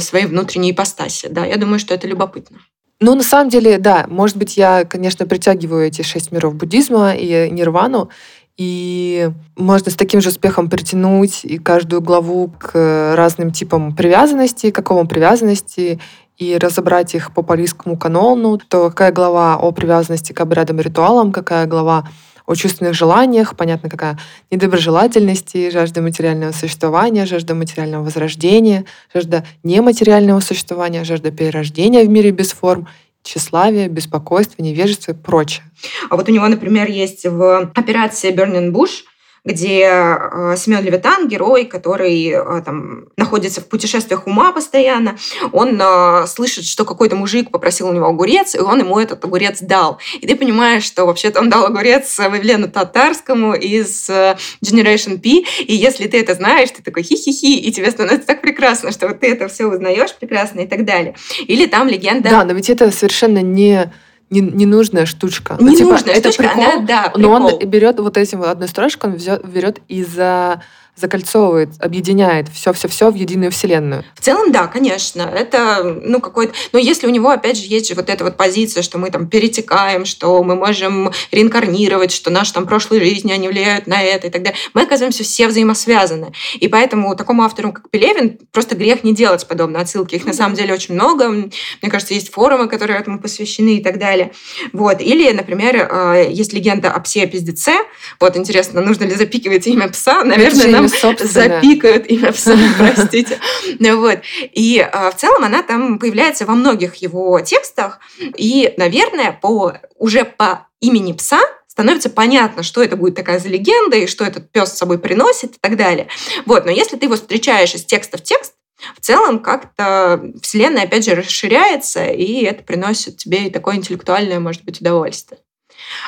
[0.00, 1.28] своей внутренней ипостаси.
[1.30, 2.58] Да, я думаю, что это любопытно.
[3.00, 7.50] Ну, на самом деле, да, может быть, я, конечно, притягиваю эти шесть миров буддизма и
[7.50, 8.08] нирвану,
[8.56, 15.06] и можно с таким же успехом притянуть и каждую главу к разным типам привязанности, какому
[15.06, 16.00] привязанности,
[16.38, 21.32] и разобрать их по палийскому канону, то какая глава о привязанности к обрядам и ритуалам,
[21.32, 22.08] какая глава
[22.46, 24.18] о чувственных желаниях, понятно, какая
[24.50, 32.52] недоброжелательности, жажда материального существования, жажда материального возрождения, жажда нематериального существования, жажда перерождения в мире без
[32.52, 32.88] форм,
[33.22, 35.64] тщеславие, беспокойство, невежество и прочее.
[36.08, 39.02] А вот у него, например, есть в операции Burning Bush
[39.46, 45.16] где э, Семен Левитан, герой, который э, там, находится в путешествиях ума постоянно,
[45.52, 49.60] он э, слышит, что какой-то мужик попросил у него огурец, и он ему этот огурец
[49.60, 49.98] дал.
[50.20, 56.08] И ты понимаешь, что вообще-то он дал огурец Вавилену Татарскому из Generation P, и если
[56.08, 59.46] ты это знаешь, ты такой хи-хи-хи, и тебе становится так прекрасно, что вот ты это
[59.46, 61.14] все узнаешь прекрасно и так далее.
[61.46, 62.30] Или там легенда...
[62.30, 63.92] Да, но ведь это совершенно не
[64.30, 65.56] не, ненужная штучка.
[65.60, 67.22] Ненужная ну, типа, штучка, это прикол, она, да, прикол.
[67.22, 69.16] Но он берет вот этим вот одной строчкой, он
[69.50, 70.62] берет из-за
[70.96, 74.04] закольцовывает, объединяет все-все-все в единую вселенную.
[74.14, 75.22] В целом, да, конечно.
[75.22, 76.54] Это, ну, какой-то...
[76.72, 79.28] Но если у него, опять же, есть же вот эта вот позиция, что мы там
[79.28, 84.30] перетекаем, что мы можем реинкарнировать, что наши там прошлые жизни, они влияют на это и
[84.30, 86.32] так далее, мы оказываемся все взаимосвязаны.
[86.54, 90.14] И поэтому такому автору, как Пелевин, просто грех не делать подобные отсылки.
[90.14, 91.28] Их на самом деле очень много.
[91.28, 94.32] Мне кажется, есть форумы, которые этому посвящены и так далее.
[94.72, 95.00] Вот.
[95.00, 97.72] Или, например, э, есть легенда о псе-пиздеце.
[98.18, 100.24] Вот, интересно, нужно ли запикивать имя пса?
[100.24, 103.38] Наверное, нам запикают имя пса, простите.
[103.80, 104.20] Вот.
[104.52, 108.00] И э, в целом она там появляется во многих его текстах.
[108.36, 113.98] И, наверное, по, уже по имени пса становится понятно, что это будет такая за легенда,
[113.98, 116.08] и что этот пес с собой приносит и так далее.
[116.46, 116.64] Вот.
[116.64, 118.54] Но если ты его встречаешь из текста в текст,
[118.96, 124.64] в целом как-то Вселенная, опять же, расширяется, и это приносит тебе и такое интеллектуальное, может
[124.64, 125.40] быть, удовольствие.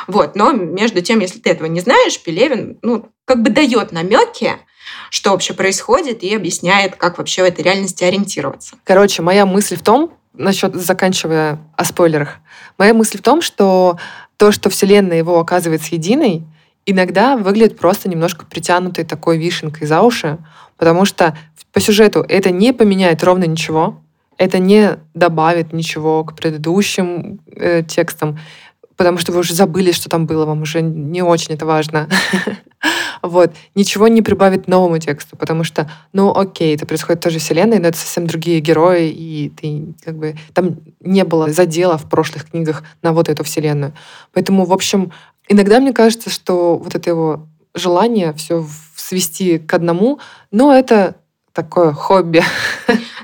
[0.06, 0.36] Вот.
[0.36, 4.56] Но между тем, если ты этого не знаешь, Пелевин ну, как бы дает намеки,
[5.10, 8.76] что вообще происходит, и объясняет, как вообще в этой реальности ориентироваться.
[8.84, 12.36] Короче, моя мысль в том, насчет, заканчивая о спойлерах,
[12.78, 13.98] моя мысль в том, что
[14.36, 16.44] то, что Вселенная его оказывается единой,
[16.86, 20.38] иногда выглядит просто немножко притянутой такой вишенкой за уши,
[20.76, 21.36] потому что
[21.72, 24.00] по сюжету это не поменяет ровно ничего,
[24.38, 28.38] это не добавит ничего к предыдущим э, текстам,
[28.96, 32.08] потому что вы уже забыли, что там было, вам уже не очень это важно.
[33.22, 33.52] Вот.
[33.74, 37.78] Ничего не прибавит новому тексту, потому что, ну, окей, это происходит в той же вселенной,
[37.78, 40.36] но это совсем другие герои, и ты как бы...
[40.54, 43.92] Там не было задела в прошлых книгах на вот эту вселенную.
[44.32, 45.12] Поэтому, в общем,
[45.48, 51.16] иногда мне кажется, что вот это его желание все свести к одному, но это
[51.52, 52.42] такое хобби.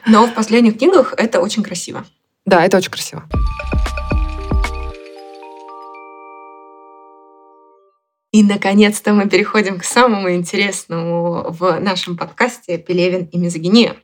[0.07, 2.05] Но в последних книгах это очень красиво.
[2.45, 3.25] Да, это очень красиво.
[8.35, 13.95] И, наконец-то, мы переходим к самому интересному в нашем подкасте «Пелевин и мизогиния».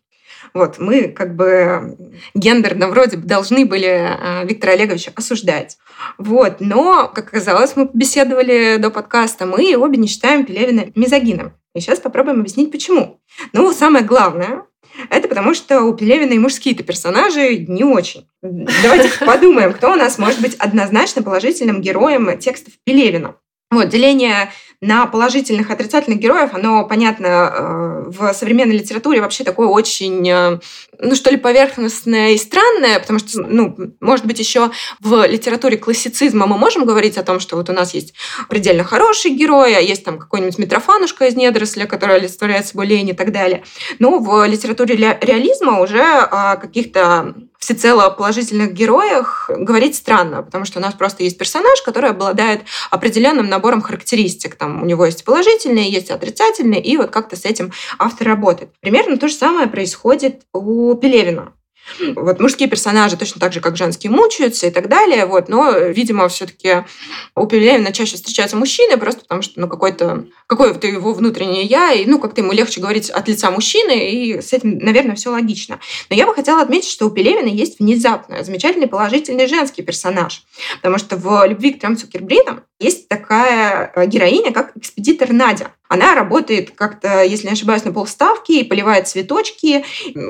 [0.55, 1.97] Вот, мы как бы
[2.35, 5.79] гендерно вроде бы должны были а, Виктора Олеговича осуждать.
[6.17, 11.55] Вот, но, как оказалось, мы беседовали до подкаста, мы обе не считаем Пелевина мизогином.
[11.75, 13.21] И сейчас попробуем объяснить, почему.
[13.53, 14.63] Ну, самое главное,
[15.11, 18.29] это потому, что у Пелевина и мужские-то персонажи не очень.
[18.43, 23.35] Давайте подумаем, кто у нас может быть однозначно положительным героем текстов Пелевина.
[23.71, 29.69] Вот, деление на положительных и отрицательных героев, оно, понятно, э, в современной литературе вообще такое
[29.69, 30.59] очень, э,
[31.03, 36.47] ну, что ли, поверхностное и странное, потому что, ну, может быть, еще в литературе классицизма
[36.47, 38.15] мы можем говорить о том, что вот у нас есть
[38.49, 43.15] предельно хороший герой, а есть там какой-нибудь Митрофанушка из недоросля, который олицетворяет собой лень и
[43.15, 43.65] так далее.
[43.99, 50.83] Но в литературе реализма уже о каких-то всецело положительных героях говорить странно, потому что у
[50.83, 54.57] нас просто есть персонаж, который обладает определенным набором характеристик.
[54.57, 58.71] Там у него есть положительные, есть отрицательные, и вот как-то с этим автор работает.
[58.81, 61.53] Примерно то же самое происходит у Пелевина.
[62.17, 65.27] Вот мужские персонажи точно так же, как женские, мучаются и так далее.
[65.27, 65.49] Вот.
[65.49, 66.85] Но, видимо, все-таки
[67.35, 72.07] у Пелевина чаще встречаются мужчины, просто потому что ну, какой-то какое-то его внутреннее я, и
[72.07, 75.81] ну, как-то ему легче говорить от лица мужчины, и с этим, наверное, все логично.
[76.09, 80.43] Но я бы хотела отметить, что у Пелевина есть внезапно замечательный положительный женский персонаж.
[80.77, 85.73] Потому что в «Любви к трем Цукербридам» есть такая э, героиня, как экспедитор Надя.
[85.91, 89.85] Она работает как-то, если не ошибаюсь, на полставки, и поливает цветочки,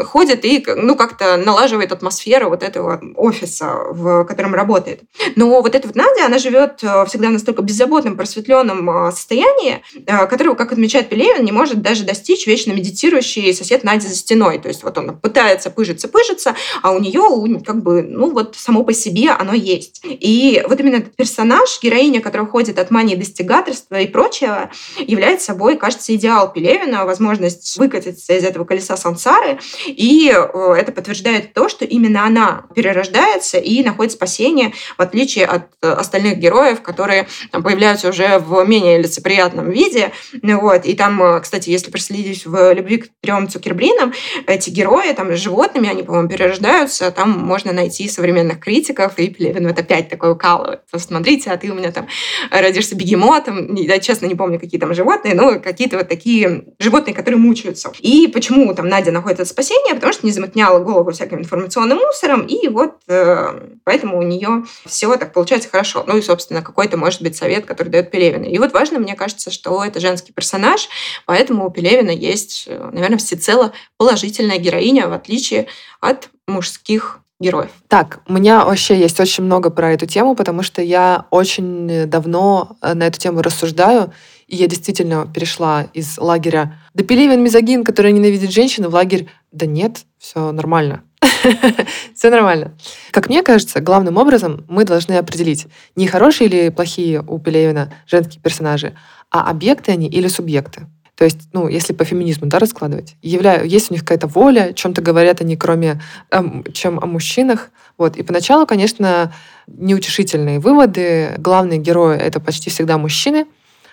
[0.04, 5.02] ходит и ну, как-то налаживает атмосферу вот этого офиса, в котором работает.
[5.36, 9.82] Но вот эта вот Надя, она живет э, всегда в настолько беззаботном, просветленном э, состоянии,
[10.06, 14.58] э, которого, как отмечает Пелевин, не может даже достичь вечно медитирующий сосед Надя за стеной.
[14.60, 18.82] То есть вот он пытается пыжиться, пыжиться, а у нее как бы, ну вот само
[18.82, 20.00] по себе оно есть.
[20.04, 25.76] И вот именно этот персонаж, героиня, которая ходит от мании достигаторства и прочего, является собой,
[25.76, 29.58] кажется, идеал Пелевина, возможность выкатиться из этого колеса сансары.
[29.86, 35.62] И э, это подтверждает то, что именно она перерождается и находит спасение, в отличие от
[35.82, 40.12] э, остальных героев, которые там, появляются уже в менее лицеприятном виде.
[40.42, 40.84] Вот.
[40.84, 44.12] И там, э, кстати, если проследить в «Любви к трем Цукербринам»,
[44.46, 49.66] эти герои там с животными, они, по-моему, перерождаются, там можно найти современных критиков, и Пелевин
[49.66, 50.82] вот опять такой укалывает.
[50.92, 52.06] Посмотрите, а ты у меня там
[52.52, 57.40] родишься бегемотом, я честно не помню, какие там животные, ну, какие-то вот такие животные, которые
[57.40, 57.90] мучаются.
[58.00, 59.94] И почему там Надя находит это спасение?
[59.94, 65.16] Потому что не замутняла голову всяким информационным мусором, и вот э, поэтому у нее все
[65.16, 66.04] так получается хорошо.
[66.06, 68.44] Ну и, собственно, какой-то, может быть, совет, который дает Пелевина.
[68.44, 70.88] И вот важно, мне кажется, что это женский персонаж,
[71.24, 75.68] поэтому у Пелевина есть, наверное, всецело положительная героиня, в отличие
[76.00, 77.70] от мужских героев?
[77.88, 82.76] Так, у меня вообще есть очень много про эту тему, потому что я очень давно
[82.82, 84.12] э, на эту тему рассуждаю,
[84.50, 89.64] и я действительно перешла из лагеря «Да Пелевин мизогин, который ненавидит женщин» в лагерь «Да
[89.64, 91.04] нет, все нормально».
[92.14, 92.76] Все нормально.
[93.12, 98.42] Как мне кажется, главным образом мы должны определить, не хорошие или плохие у Пелевина женские
[98.42, 98.94] персонажи,
[99.30, 100.86] а объекты они или субъекты.
[101.14, 105.02] То есть, ну, если по феминизму да, раскладывать, являю, есть у них какая-то воля, чем-то
[105.02, 107.70] говорят они, кроме эм, чем о мужчинах.
[107.98, 108.16] Вот.
[108.16, 109.32] И поначалу, конечно,
[109.66, 111.34] неутешительные выводы.
[111.38, 113.46] Главные герои— это почти всегда мужчины,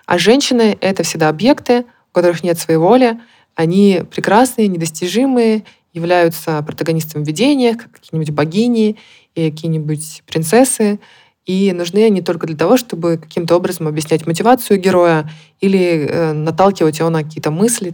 [0.08, 3.20] а женщины— это всегда объекты, у которых нет своей воли.
[3.56, 8.98] Они прекрасные, недостижимые, являются протагонистами в видениях, как какие-нибудь богини
[9.36, 11.00] и какие-нибудь принцессы.
[11.46, 15.30] И нужны они только для того, чтобы каким-то образом объяснять мотивацию героя
[15.60, 17.94] или э, наталкивать его на какие-то мысли.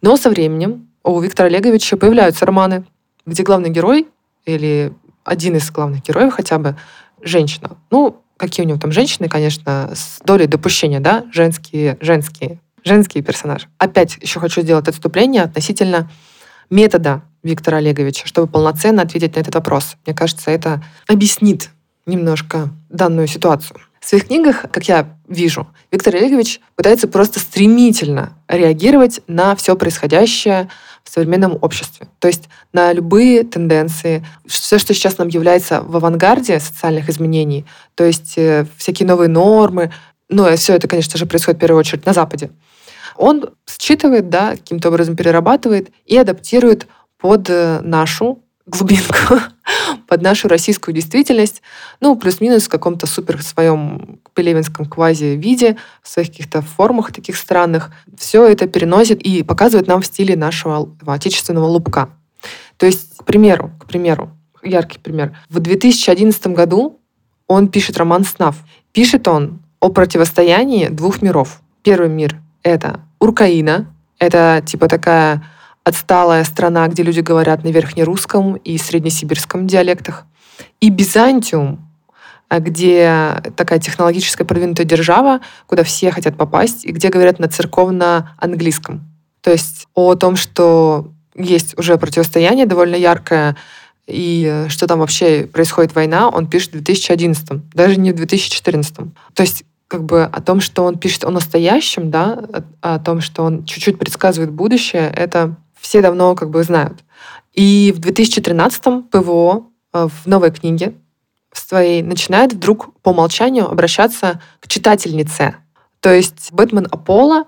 [0.00, 2.84] Но со временем у Виктора Олеговича появляются романы,
[3.26, 4.08] где главный герой
[4.46, 4.92] или
[5.24, 6.76] один из главных героев хотя бы
[7.22, 7.76] женщина.
[7.90, 13.66] Ну, какие у него там женщины, конечно, с долей допущения, да, женские, женские, женские персонажи.
[13.76, 16.10] Опять еще хочу сделать отступление относительно
[16.70, 19.96] метода Виктора Олеговича, чтобы полноценно ответить на этот вопрос.
[20.06, 21.68] Мне кажется, это объяснит
[22.06, 23.78] немножко данную ситуацию.
[24.00, 30.70] В своих книгах, как я вижу, Виктор Олегович пытается просто стремительно реагировать на все происходящее
[31.04, 32.06] в современном обществе.
[32.18, 38.04] То есть на любые тенденции, все, что сейчас нам является в авангарде социальных изменений, то
[38.04, 39.92] есть э, всякие новые нормы,
[40.28, 42.50] ну, все это, конечно же, происходит в первую очередь на Западе.
[43.16, 46.86] Он считывает, да, каким-то образом перерабатывает и адаптирует
[47.18, 49.40] под э, нашу глубинку
[50.10, 51.62] под нашу российскую действительность,
[52.00, 57.92] ну, плюс-минус в каком-то супер своем пелевинском квази-виде, в своих каких-то формах таких странных.
[58.18, 62.10] Все это переносит и показывает нам в стиле нашего отечественного лупка.
[62.76, 64.30] То есть, к примеру, к примеру,
[64.64, 65.38] яркий пример.
[65.48, 66.98] В 2011 году
[67.46, 68.56] он пишет роман «Снав».
[68.92, 71.62] Пишет он о противостоянии двух миров.
[71.84, 75.44] Первый мир— это Уркаина, это типа такая
[75.84, 80.24] отсталая страна, где люди говорят на верхнерусском и среднесибирском диалектах.
[80.80, 81.88] И Бизантиум,
[82.48, 89.08] а, где такая технологическая продвинутая держава, куда все хотят попасть, и где говорят на церковно-английском.
[89.40, 93.56] То есть о том, что есть уже противостояние довольно яркое,
[94.06, 98.96] и что там вообще происходит война, он пишет в 2011, даже не в 2014.
[99.34, 102.32] То есть как бы о том, что он пишет о настоящем, да,
[102.80, 107.02] о, о том, что он чуть-чуть предсказывает будущее, это все давно как бы знают.
[107.52, 110.94] И в 2013-м ПВО э, в новой книге
[111.52, 115.56] своей начинает вдруг по умолчанию обращаться к читательнице.
[116.00, 117.46] То есть Бэтмен Аполло,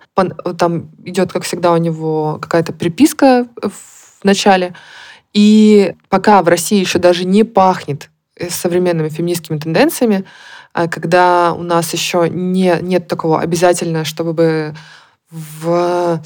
[0.59, 4.75] там идет, как всегда, у него какая-то приписка в начале.
[5.33, 10.25] И пока в России еще даже не пахнет э, современными феминистскими тенденциями,
[10.73, 14.75] когда у нас еще не, нет такого обязательно, чтобы
[15.31, 16.23] в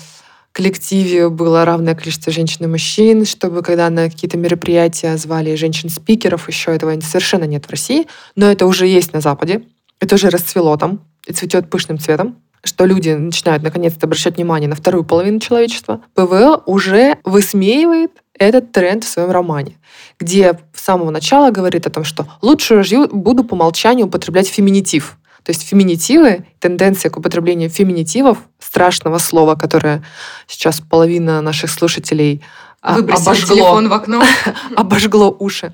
[0.56, 6.74] коллективе было равное количество женщин и мужчин, чтобы когда на какие-то мероприятия звали женщин-спикеров, еще
[6.74, 9.64] этого совершенно нет в России, но это уже есть на Западе,
[10.00, 14.74] это уже расцвело там и цветет пышным цветом что люди начинают наконец-то обращать внимание на
[14.74, 19.76] вторую половину человечества, ПВО уже высмеивает этот тренд в своем романе,
[20.18, 22.82] где с самого начала говорит о том, что лучше
[23.12, 25.16] буду по умолчанию употреблять феминитив.
[25.46, 30.02] То есть феминитивы, тенденция к употреблению феминитивов, страшного слова, которое
[30.48, 32.42] сейчас половина наших слушателей
[32.82, 34.22] а, Выбросили обожгло, телефон в окно.
[34.76, 35.72] обожгло уши.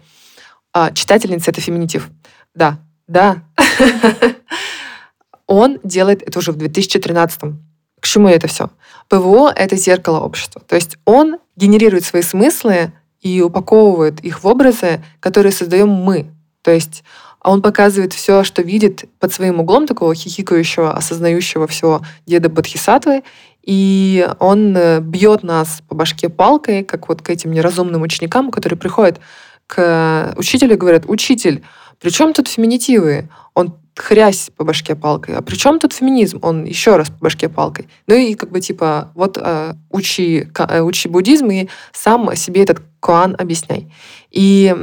[0.74, 2.10] А, читательница— это феминитив.
[2.54, 3.44] Да, да.
[5.46, 7.64] Он делает это уже в 2013-м.
[7.98, 8.68] К чему это все?
[9.08, 10.60] ПВО— это зеркало общества.
[10.68, 12.92] То есть он генерирует свои смыслы
[13.22, 16.30] и упаковывает их в образы, которые создаем мы.
[16.60, 17.04] То есть
[17.42, 23.24] а он показывает все, что видит под своим углом такого хихикающего, осознающего все деда Бодхисаттвы,
[23.64, 28.78] и он э, бьет нас по башке палкой, как вот к этим неразумным ученикам, которые
[28.78, 29.20] приходят
[29.66, 31.62] к учителю и говорят, учитель,
[32.00, 33.28] при чем тут феминитивы?
[33.54, 35.36] Он хрясь по башке палкой.
[35.36, 36.38] А при чем тут феминизм?
[36.42, 37.88] Он еще раз по башке палкой.
[38.06, 42.82] Ну и как бы типа вот э, учи, э, учи буддизм и сам себе этот
[43.00, 43.92] куан объясняй.
[44.30, 44.74] И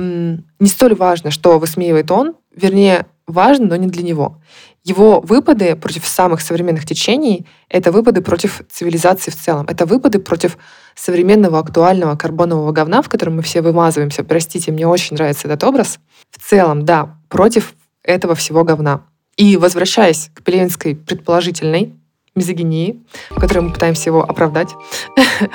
[0.59, 4.41] не столь важно, что высмеивает он, вернее, важно, но не для него.
[4.83, 9.65] Его выпады против самых современных течений— это выпады против цивилизации в целом.
[9.67, 10.57] Это выпады против
[10.95, 14.23] современного актуального карбонового говна, в котором мы все вымазываемся.
[14.23, 15.99] Простите, мне очень нравится этот образ.
[16.31, 19.01] В целом, да, против этого всего говна.
[19.35, 21.93] И возвращаясь к пелевинской предположительной
[22.35, 24.69] мизогинии, в которой мы пытаемся его оправдать,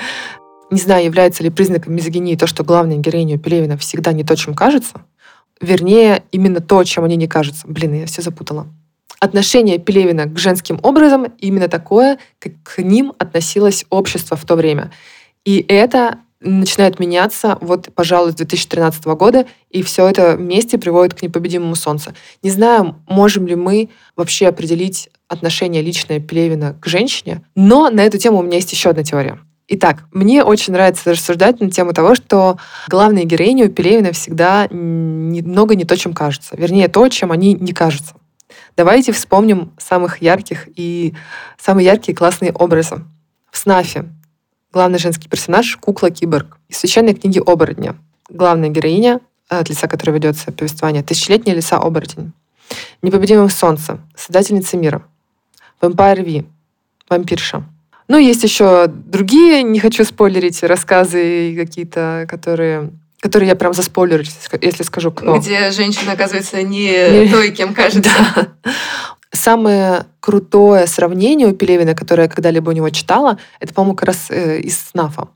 [0.71, 4.55] Не знаю, является ли признаком мизогинии то, что главная героиня Пелевина всегда не то, чем
[4.55, 5.05] кажется.
[5.61, 7.67] Вернее, именно то, чем они не кажутся.
[7.67, 8.67] Блин, я все запутала.
[9.21, 14.91] Отношение Пелевина к женским образам именно такое, как к ним относилось общество в то время.
[15.45, 21.23] И это начинает меняться вот, пожалуй, с 2013 года, и все это вместе приводит к
[21.23, 22.13] непобедимому солнцу.
[22.43, 28.19] Не знаю, можем ли мы вообще определить отношение личное Пелевина к женщине, но на эту
[28.19, 29.39] тему у меня есть еще одна теория.
[29.67, 32.59] Итак, мне очень нравится рассуждать на тему того, что
[32.89, 36.55] главные героини у Пелевина всегда немного не то, чем кажется.
[36.57, 38.15] Вернее, то, чем они не кажутся.
[38.77, 41.15] Давайте вспомним самых ярких и
[41.59, 43.05] самые яркие классные образы.
[43.51, 44.07] В «Снафе»
[44.73, 46.59] главный женский персонаж— кукла-киборг.
[46.69, 47.97] Из священной книги «Оборотня»
[48.29, 52.33] главная героиня, от лица которой ведется повествование, тысячелетняя лиса оборотень.
[53.03, 55.03] Непобедимым солнце, создательница мира.
[55.81, 56.45] Vampire V,
[57.09, 57.65] вампирша.
[58.09, 62.91] Ну, есть еще другие, не хочу спойлерить, рассказы какие-то, которые
[63.21, 64.23] которые я прям заспойлерю,
[64.61, 65.39] если скажу кто.
[65.39, 67.29] Где женщина оказывается не, не...
[67.31, 68.11] той, кем кажется.
[68.35, 68.49] Да.
[69.33, 74.27] Самое крутое сравнение у Пелевина, которое я когда-либо у него читала, это, по-моему, как раз
[74.29, 75.29] э, из СНАФа.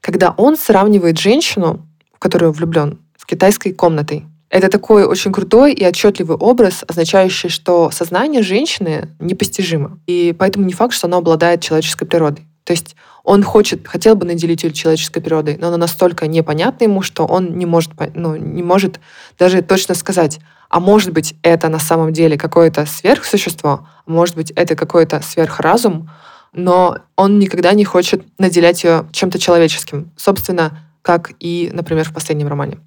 [0.00, 4.24] Когда он сравнивает женщину, в которую влюблен, с китайской комнатой.
[4.52, 9.98] Это такой очень крутой и отчетливый образ, означающий, что сознание женщины непостижимо.
[10.06, 12.46] И поэтому не факт, что оно обладает человеческой природой.
[12.64, 12.94] То есть
[13.24, 17.56] он хочет, хотел бы наделить ее человеческой природой, но она настолько непонятна ему, что он
[17.56, 19.00] не может, ну, не может
[19.38, 20.38] даже точно сказать,
[20.68, 26.10] а может быть, это на самом деле какое-то сверхсущество, а может быть, это какой-то сверхразум,
[26.52, 30.10] но он никогда не хочет наделять ее чем-то человеческим.
[30.18, 32.80] Собственно, как и, например, в последнем романе.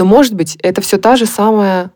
[0.00, 1.90] Но, может быть, это все та же самая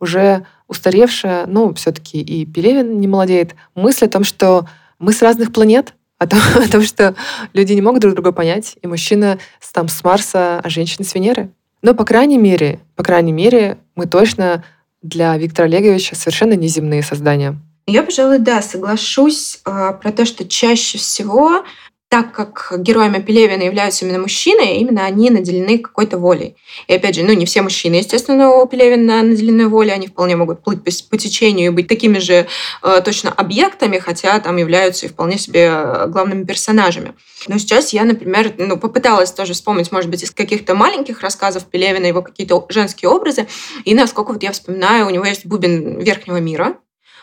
[0.00, 4.66] уже устаревшая, ну, все-таки и Пелевин не молодеет, мысль о том, что
[4.98, 7.14] мы с разных планет, о том, о том, что
[7.52, 9.38] люди не могут друг друга понять, и мужчина
[9.74, 11.50] там с Марса, а женщина с Венеры.
[11.82, 14.64] Но, по крайней мере, по крайней мере, мы точно
[15.02, 17.60] для Виктора Олеговича совершенно неземные создания.
[17.86, 21.64] Я, пожалуй, да, соглашусь э, про то, что чаще всего
[22.12, 26.56] так как героями Пелевина являются именно мужчины, именно они наделены какой-то волей.
[26.86, 30.62] И опять же, ну не все мужчины, естественно, у Пелевина наделены волей, они вполне могут
[30.62, 32.46] плыть по, по течению и быть такими же
[32.82, 37.14] э, точно объектами, хотя там являются и вполне себе э, главными персонажами.
[37.48, 42.04] Но сейчас я, например, ну, попыталась тоже вспомнить, может быть, из каких-то маленьких рассказов Пелевина
[42.04, 43.46] его какие-то женские образы,
[43.86, 46.76] и насколько вот я вспоминаю, у него есть «Бубен верхнего мира»,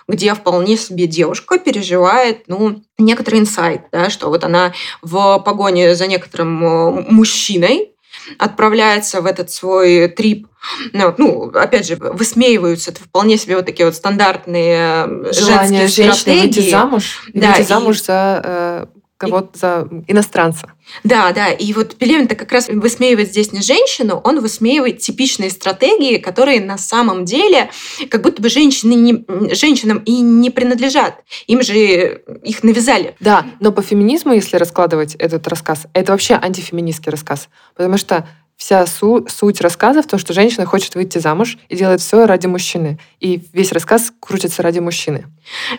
[0.09, 6.07] где вполне себе девушка переживает, ну, некоторый инсайт, да, что вот она в погоне за
[6.07, 7.91] некоторым э, мужчиной
[8.39, 10.47] отправляется в этот свой трип.
[10.93, 16.13] Ну, ну, опять же, высмеиваются это вполне себе вот такие вот стандартные э, Желание женские
[16.13, 16.41] стратегии.
[16.41, 18.03] выйти замуж, да, выйти замуж и...
[18.03, 18.85] за э,
[19.19, 20.71] кого-то за иностранца.
[21.03, 21.51] Да, да.
[21.51, 26.77] И вот Пелевин-то как раз высмеивает здесь не женщину, он высмеивает типичные стратегии, которые на
[26.77, 27.69] самом деле
[28.09, 31.21] как будто бы женщины не, женщинам и не принадлежат.
[31.47, 33.15] Им же их навязали.
[33.19, 37.49] Да, но по феминизму, если раскладывать этот рассказ, это вообще антифеминистский рассказ.
[37.75, 38.25] Потому что
[38.59, 42.45] вся су- суть рассказа в том, что женщина хочет выйти замуж и делает все ради
[42.45, 42.99] мужчины.
[43.21, 45.25] И весь рассказ крутится ради мужчины.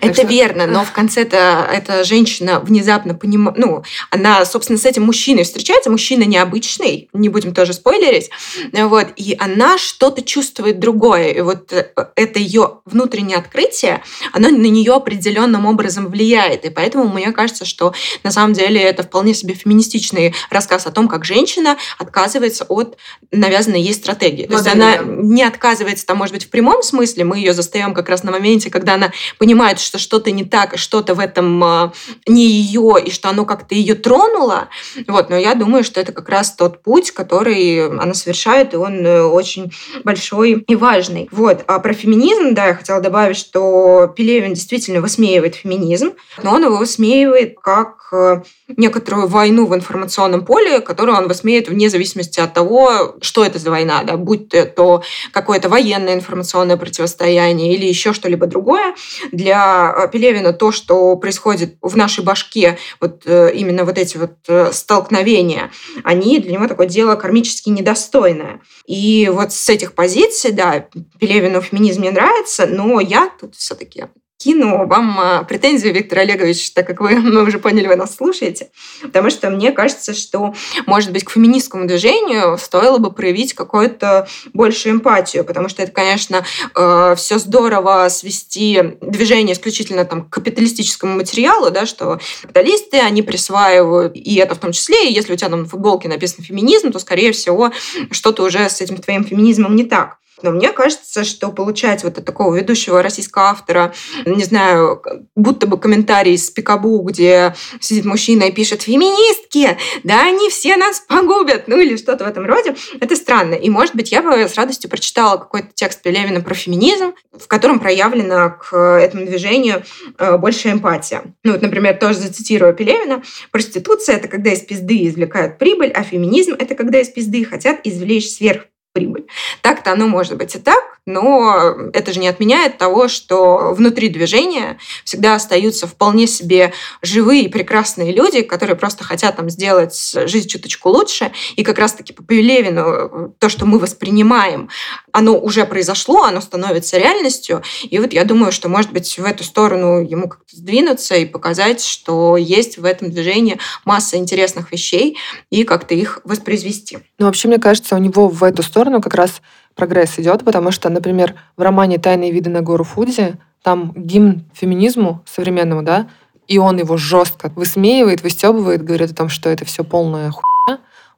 [0.01, 0.27] Это что...
[0.27, 5.91] верно, но в конце-то эта женщина внезапно понимает, ну, она, собственно, с этим мужчиной встречается,
[5.91, 8.31] мужчина необычный, не будем тоже спойлерить,
[8.73, 14.03] вот, и она что-то чувствует другое, и вот э, это ее внутреннее открытие,
[14.33, 19.03] оно на нее определенным образом влияет, и поэтому мне кажется, что на самом деле это
[19.03, 22.97] вполне себе феминистичный рассказ о том, как женщина отказывается от
[23.31, 24.47] навязанной ей стратегии.
[24.47, 28.09] То есть она не отказывается, там, может быть, в прямом смысле, мы ее застаем как
[28.09, 31.93] раз на моменте, когда она понимает, что что-то не так, что-то в этом а,
[32.27, 34.69] не ее, и что оно как-то ее тронуло.
[35.07, 39.05] Вот, но я думаю, что это как раз тот путь, который она совершает, и он
[39.05, 39.73] э, очень
[40.05, 41.29] большой и важный.
[41.31, 41.65] Вот.
[41.67, 46.13] А про феминизм, да, я хотела добавить, что Пелевин действительно высмеивает феминизм,
[46.43, 48.43] но он его высмеивает как э,
[48.77, 53.71] некоторую войну в информационном поле, которую он высмеет вне зависимости от того, что это за
[53.71, 55.03] война, да, будь то
[55.33, 58.95] какое-то военное информационное противостояние или еще что-либо другое.
[59.33, 64.33] Для э, Пелевина то, что происходит в нашей башке, вот э, именно вот эти вот
[64.49, 65.71] э, столкновения,
[66.05, 68.61] они для него такое дело кармически недостойное.
[68.87, 70.85] И вот с этих позиций, да,
[71.19, 74.05] Пелевину феминизм не нравится, но я тут все-таки
[74.41, 78.71] кину вам а, претензию, Виктор Олегович, так как вы, мы уже поняли, вы нас слушаете.
[79.03, 80.55] Потому что мне кажется, что,
[80.87, 86.45] может быть, к феминистскому движению стоило бы проявить какую-то большую эмпатию, потому что это, конечно,
[86.75, 94.17] э, все здорово свести движение исключительно там, к капиталистическому материалу, да, что капиталисты, они присваивают,
[94.17, 96.99] и это в том числе, и если у тебя там на футболке написано феминизм, то,
[96.99, 97.73] скорее всего,
[98.11, 100.21] что-то уже с этим твоим феминизмом не так.
[100.43, 103.93] Но мне кажется, что получать вот от такого ведущего российского автора,
[104.25, 105.03] не знаю,
[105.37, 111.01] будто бы комментарий из Пикабу, где сидит мужчина и пишет «феминистки, да они все нас
[111.01, 113.55] погубят», ну или что-то в этом роде, это странно.
[113.55, 117.79] И, может быть, я бы с радостью прочитала какой-то текст Пелевина про феминизм, в котором
[117.81, 119.83] проявлена к этому движению
[120.19, 121.23] э, больше эмпатия.
[121.45, 126.55] Ну вот, например, тоже зацитирую Пелевина, «Проституция– это когда из пизды извлекают прибыль, а феминизм–
[126.59, 129.27] это когда из пизды хотят извлечь сверх прибыль.
[129.63, 134.79] Так-то оно может быть и так, но это же не отменяет того, что внутри движения
[135.05, 136.73] всегда остаются вполне себе
[137.03, 141.33] живые и прекрасные люди, которые просто хотят там сделать жизнь чуточку лучше.
[141.57, 144.69] И как раз-таки по Пелевину то, что мы воспринимаем,
[145.13, 147.63] оно уже произошло, оно становится реальностью.
[147.83, 151.83] И вот я думаю, что, может быть, в эту сторону ему как-то сдвинуться и показать,
[151.83, 155.17] что есть в этом движении масса интересных вещей
[155.51, 156.99] и как-то их воспроизвести.
[157.19, 159.43] Ну, вообще, мне кажется, у него в эту сторону как раз
[159.75, 165.23] прогресс идет, потому что, например, в романе «Тайные виды на гору Фудзи» там гимн феминизму
[165.27, 166.09] современному, да,
[166.49, 170.45] и он его жестко высмеивает, выстебывает, говорит о том, что это все полная хуйня,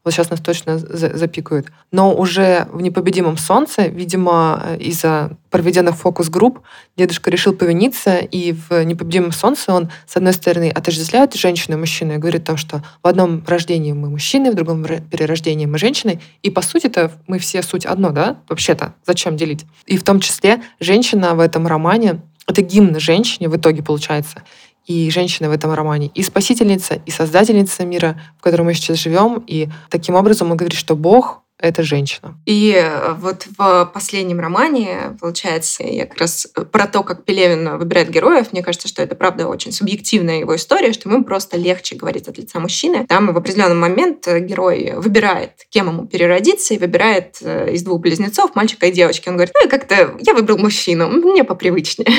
[0.05, 1.69] вот сейчас нас точно запикают.
[1.93, 6.61] Но уже в «Непобедимом солнце», видимо, из-за проведенных фокус-групп,
[6.97, 12.15] дедушка решил повиниться, и в «Непобедимом солнце» он, с одной стороны, отождествляет женщину и мужчину
[12.15, 16.21] и говорит о том, что в одном рождении мы мужчины, в другом перерождении мы женщины,
[16.43, 18.39] и по сути-то мы все суть одно, да?
[18.49, 19.65] Вообще-то, зачем делить?
[19.87, 24.43] И в том числе женщина в этом романе это гимн женщине в итоге получается
[24.87, 29.43] и женщина в этом романе, и спасительница, и создательница мира, в котором мы сейчас живем.
[29.47, 32.37] И таким образом он говорит, что Бог— это женщина.
[32.45, 38.11] И э, вот в последнем романе, получается, я как раз про то, как Пелевин выбирает
[38.11, 42.27] героев, мне кажется, что это, правда, очень субъективная его история, что ему просто легче говорить
[42.27, 43.07] от лица мужчины.
[43.07, 48.57] Там в определенный момент герой выбирает, кем ему переродиться, и выбирает э, из двух близнецов,
[48.57, 49.29] мальчика и девочки.
[49.29, 52.11] Он говорит, ну, как-то я выбрал мужчину, мне попривычнее.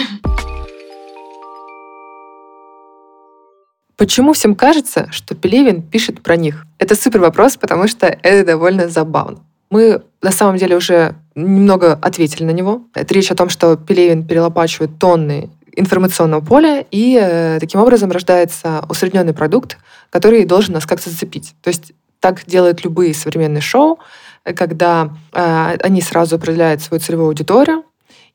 [4.03, 6.65] Почему всем кажется, что Пелевин пишет про них?
[6.77, 9.39] Это супер вопрос, потому что это довольно забавно.
[9.69, 12.81] Мы на самом деле уже немного ответили на него.
[12.93, 18.83] Это речь о том, что Пелевин перелопачивает тонны информационного поля, и э, таким образом рождается
[18.89, 19.77] усредненный продукт,
[20.09, 21.55] который должен нас как-то зацепить.
[21.61, 23.99] То есть так делают любые современные шоу,
[24.43, 27.85] когда э, они сразу определяют свою целевую аудиторию,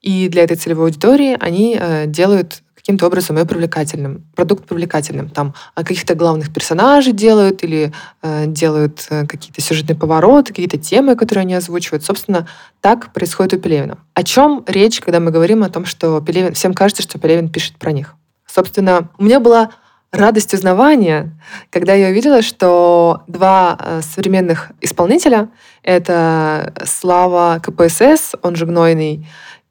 [0.00, 5.28] и для этой целевой аудитории они э, делают каким-то образом ее привлекательным, продукт привлекательным.
[5.28, 11.14] Там а, каких-то главных персонажей делают или э, делают э, какие-то сюжетные повороты, какие-то темы,
[11.14, 12.02] которые они озвучивают.
[12.02, 12.48] Собственно,
[12.80, 13.98] так происходит у Пелевина.
[14.14, 16.54] О чем речь, когда мы говорим о том, что Пелевин...
[16.54, 18.14] Всем кажется, что Пелевин пишет про них.
[18.46, 19.68] Собственно, у меня была
[20.10, 25.50] радость узнавания, когда я увидела, что два э, современных исполнителя—
[25.82, 29.26] это Слава КПСС, он же Гнойный,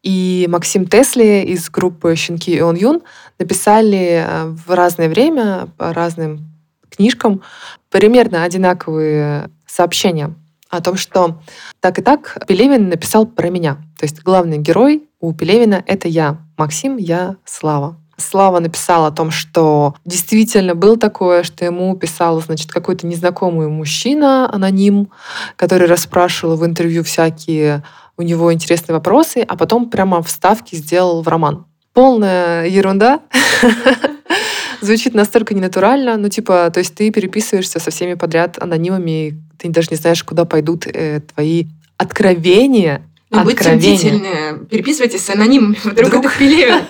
[0.08, 3.02] и Максим Тесли из группы «Щенки и он Юн»
[3.40, 6.48] написали э, в разное время по разным
[6.90, 7.42] книжкам
[7.90, 10.34] примерно одинаковые сообщения
[10.70, 11.42] о том, что
[11.82, 13.80] так и так Пелевин написал про меня.
[14.00, 17.98] То есть главный герой у Пелевина— это я, Максим, я Слава.
[18.20, 24.52] Слава написал о том, что действительно было такое, что ему писал, значит, какой-то незнакомый мужчина,
[24.52, 25.10] аноним,
[25.56, 27.84] который расспрашивал в интервью всякие
[28.18, 31.66] у него интересные вопросы, а потом прямо вставки сделал в роман.
[31.94, 33.22] Полная ерунда.
[34.82, 39.90] Звучит настолько ненатурально, ну типа, то есть ты переписываешься со всеми подряд анонимами, ты даже
[39.92, 41.66] не знаешь, куда пойдут э, твои
[41.98, 46.26] откровения, ну, будьте бдительны, переписывайтесь с анонимами, вдруг, вдруг...
[46.26, 46.82] это Пелевин.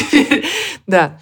[0.86, 1.18] Да.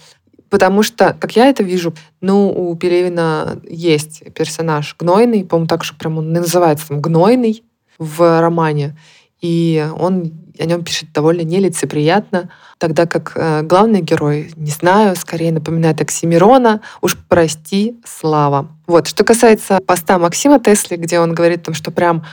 [0.49, 5.95] Потому что, как я это вижу, ну, у Пелевина есть персонаж гнойный, по-моему, так же
[5.95, 7.63] прям он называется там гнойный,
[8.01, 8.97] в романе.
[9.41, 15.53] И он о нем пишет довольно нелицеприятно, тогда как э, главный герой, не знаю, скорее
[15.53, 18.69] напоминает Оксимирона, уж прости, слава.
[18.87, 22.25] Вот, что касается поста Максима Тесли, где он говорит о том, что прям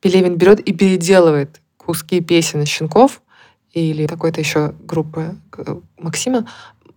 [0.00, 3.20] Пелевин берет и переделывает куски песен Щенков
[3.74, 5.36] или какой-то еще группы
[5.98, 6.46] Максима.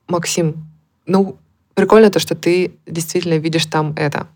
[0.08, 0.68] Максим,
[1.06, 1.38] ну,
[1.74, 4.28] прикольно то, что ты действительно видишь там это.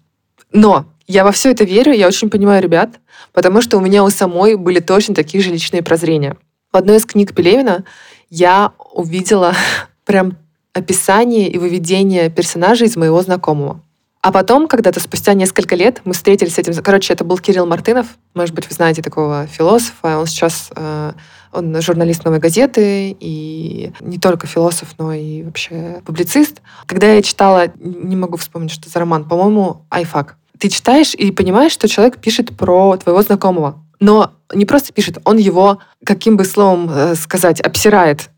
[0.52, 3.00] Но я во все это верю, я очень понимаю ребят,
[3.34, 6.38] потому что у меня у самой были точно такие же личные прозрения.
[6.72, 7.84] В одной из книг Пелевина
[8.30, 9.54] я увидела
[10.06, 10.38] прям
[10.74, 13.82] описание и выведение персонажей из моего знакомого.
[14.22, 16.74] А потом, когда-то спустя несколько лет, мы встретились с этим...
[16.84, 18.06] Короче, это был Кирилл Мартынов.
[18.36, 20.20] Может быть, вы знаете такого философа.
[20.20, 21.14] Он сейчас э,
[21.52, 26.62] он журналист «Новой газеты» и не только философ, но и вообще публицист.
[26.86, 30.38] Когда я читала, не могу вспомнить, что за роман, по-моему, «Айфак».
[30.58, 33.84] Ты читаешь и понимаешь, что человек пишет про твоего знакомого.
[34.00, 38.30] Но не просто пишет, он его, каким бы словом э, сказать, обсирает.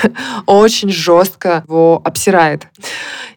[0.46, 2.66] Очень жестко его обсирает.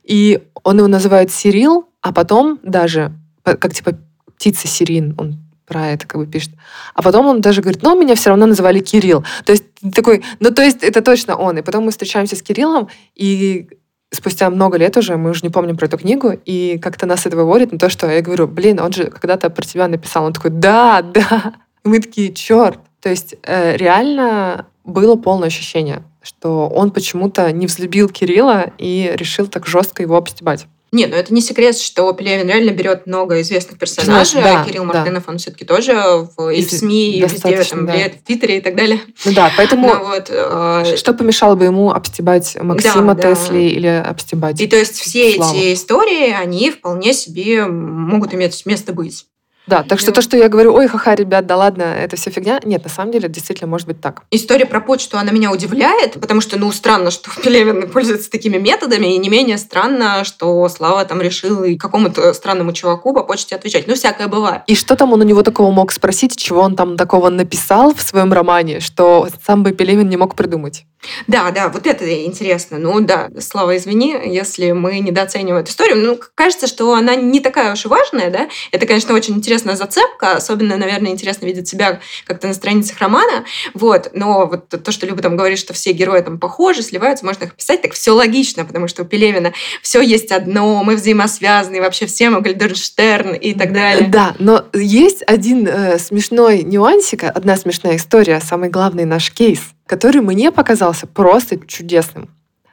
[0.04, 3.14] И он его называет Сирил, а потом даже,
[3.44, 3.98] как типа
[4.36, 6.52] птица Сирин, он про это как бы пишет.
[6.94, 9.24] А потом он даже говорит, ну, меня все равно называли Кирилл.
[9.46, 11.58] То есть такой, ну, то есть это точно он.
[11.58, 13.68] И потом мы встречаемся с Кириллом, и
[14.12, 17.36] спустя много лет уже, мы уже не помним про эту книгу, и как-то нас это
[17.36, 20.26] выводит на то, что я говорю, блин, он же когда-то про тебя написал.
[20.26, 21.54] Он такой, да, да.
[21.84, 22.80] И мы такие, черт.
[23.02, 29.48] То есть э, реально было полное ощущение, что он почему-то не взлюбил Кирилла и решил
[29.48, 30.68] так жестко его обстебать.
[30.96, 34.42] Не, ну это не секрет, что Пелевин реально берет много известных персонажей.
[34.42, 35.32] Да, Кирилл Мартынов, да.
[35.34, 35.94] он все-таки тоже
[36.38, 37.94] в, и в СМИ, и везде, там, да.
[37.94, 39.02] в Твиттере и так далее.
[39.26, 43.76] Ну да, поэтому ну, вот, э, что помешало бы ему обстебать Максима да, Тесли да.
[43.76, 45.54] или обстебать И то есть все Славу.
[45.54, 49.26] эти истории, они вполне себе могут иметь место быть.
[49.68, 52.60] Да, так что то, что я говорю, ой, ха-ха, ребят, да ладно, это все фигня.
[52.64, 54.24] Нет, на самом деле, действительно может быть так.
[54.32, 59.16] История про почту, она меня удивляет, потому что, ну, странно, что Пелевин пользуется такими методами,
[59.16, 63.88] и не менее странно, что Слава там решил и какому-то странному чуваку по почте отвечать.
[63.88, 64.62] Ну, всякое бывает.
[64.68, 68.02] И что там он у него такого мог спросить, чего он там такого написал в
[68.02, 70.86] своем романе, что сам бы Пелевин не мог придумать?
[71.28, 72.78] Да, да, вот это интересно.
[72.78, 75.98] Ну да, Слава, извини, если мы недооцениваем эту историю.
[75.98, 78.50] Ну, кажется, что она не такая уж и важная, да.
[78.72, 80.34] Это, конечно, очень интересная зацепка.
[80.34, 83.46] Особенно, наверное, интересно видеть себя как-то на страницах романа.
[83.74, 84.12] Вот.
[84.14, 87.56] Но вот то, что Люба там говорит, что все герои там похожи, сливаются, можно их
[87.56, 92.30] писать, так все логично, потому что у Пелевина все есть одно, мы взаимосвязаны, вообще все
[92.30, 94.10] мы Гальдерштерн и так далее.
[94.10, 100.22] Да, но есть один э, смешной нюансик, одна смешная история, самый главный наш кейс– который
[100.22, 102.30] мне показался просто чудесным.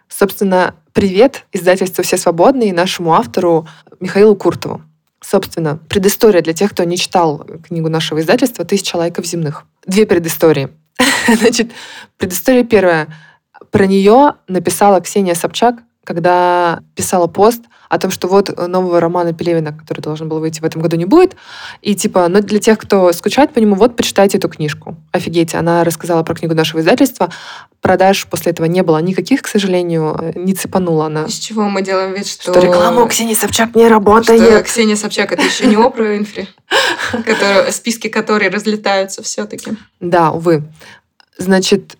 [0.08, 3.66] Собственно, привет издательству «Все свободные» и нашему автору
[4.00, 4.82] Михаилу Куртову.
[5.20, 9.64] Собственно, предыстория для тех, кто не читал книгу нашего издательства «Тысяча лайков земных».
[9.86, 10.70] Две предыстории.
[11.28, 11.70] Значит,
[12.18, 13.08] предыстория первая.
[13.70, 19.72] Про нее написала Ксения Собчак, когда писала пост о том, что вот нового романа Пелевина,
[19.72, 21.36] который должен был выйти в этом году, не будет.
[21.82, 24.96] И типа, ну для тех, кто скучает по нему, вот почитайте эту книжку.
[25.12, 27.30] Офигеть, она рассказала про книгу нашего издательства.
[27.80, 31.24] Продаж после этого не было никаких, к сожалению, не цепанула она.
[31.24, 32.52] Из чего мы делаем вид, что...
[32.52, 34.40] Что рекламу Ксении Собчак не работает.
[34.42, 36.48] Что Ксения Собчак это еще не Опра Инфри,
[37.70, 39.72] списки которой разлетаются все-таки.
[40.00, 40.64] Да, увы.
[41.36, 41.96] Значит,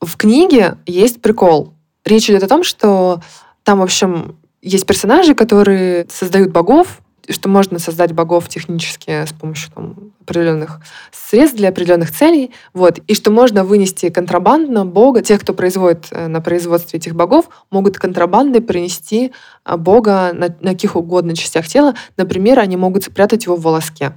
[0.00, 1.72] в книге есть прикол.
[2.04, 3.20] Речь идет о том, что
[3.66, 9.72] там, в общем, есть персонажи, которые создают богов, что можно создать богов технически с помощью
[9.72, 10.78] там, определенных
[11.10, 16.28] средств для определенных целей, вот, и что можно вынести контрабандно бога, тех, кто производит э,
[16.28, 19.32] на производстве этих богов, могут контрабандой принести
[19.64, 24.12] э, бога на, на каких угодно частях тела, например, они могут спрятать его в волоске.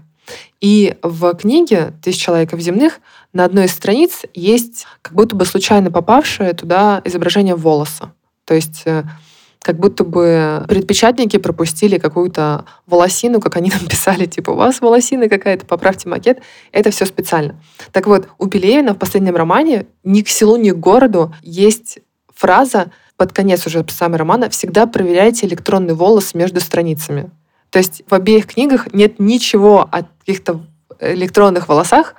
[0.62, 3.00] И в книге «Тысяча человеков земных»
[3.34, 8.14] на одной из страниц есть как будто бы случайно попавшее туда изображение волоса.
[8.46, 9.04] То есть э,
[9.62, 15.28] как будто бы предпечатники пропустили какую-то волосину, как они нам писали, типа, у вас волосина
[15.30, 16.40] какая-то, поправьте макет.
[16.72, 17.62] Это все специально.
[17.92, 22.00] Так вот, у Пелевина в последнем романе ни к селу, ни к городу есть
[22.34, 27.32] фраза под конец уже самого романа «всегда проверяйте электронный волос между страницами».
[27.70, 30.66] То есть в обеих книгах нет ничего о каких-то
[31.00, 32.16] электронных волосах,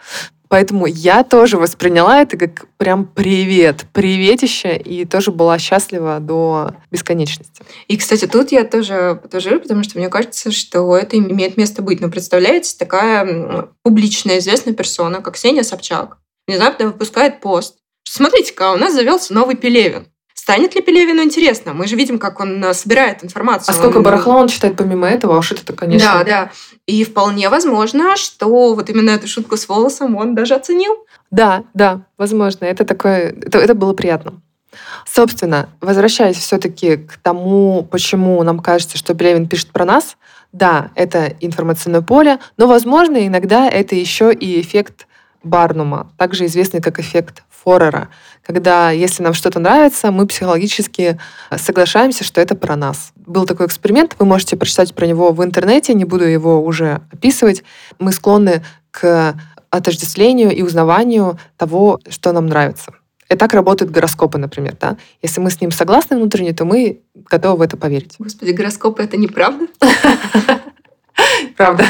[0.51, 7.63] Поэтому я тоже восприняла это как прям привет, приветище, и тоже была счастлива до бесконечности.
[7.87, 12.01] И, кстати, тут я тоже подтвержу, потому что мне кажется, что это имеет место быть.
[12.01, 17.77] Но представляете, такая публичная известная персона, как Ксения Собчак, внезапно выпускает пост.
[18.03, 20.09] Смотрите-ка, у нас завелся новый Пелевин.
[20.51, 21.75] Станет ли Пелевину интересно?
[21.75, 23.73] Мы же видим, как он э, собирает информацию.
[23.73, 24.03] А сколько он...
[24.03, 25.37] барахла он читает помимо этого?
[25.37, 26.13] А уж это, конечно...
[26.13, 26.51] Да, да.
[26.87, 31.07] И вполне возможно, что вот именно эту шутку с волосом он даже оценил.
[31.31, 32.65] Да, да, возможно.
[32.65, 33.33] Это такое...
[33.47, 34.41] Это, это было приятно.
[35.07, 40.17] Собственно, возвращаясь все-таки к тому, почему нам кажется, что Пелевин пишет про нас,
[40.51, 45.07] да, это информационное поле, но, возможно, иногда это еще и эффект
[45.45, 48.09] Барнума, также известный как эффект Форера,
[48.43, 51.19] когда если нам что-то нравится, мы психологически
[51.57, 53.13] соглашаемся, что это про нас.
[53.17, 57.63] Был такой эксперимент, вы можете прочитать про него в интернете, не буду его уже описывать.
[57.99, 59.35] Мы склонны к
[59.71, 62.93] отождествлению и узнаванию того, что нам нравится.
[63.29, 64.77] И так работают гороскопы, например.
[64.81, 64.97] Да?
[65.23, 68.17] Если мы с ним согласны внутренне, то мы готовы в это поверить.
[68.19, 69.69] Господи, гороскопы— это неправда?
[71.57, 71.85] Правда.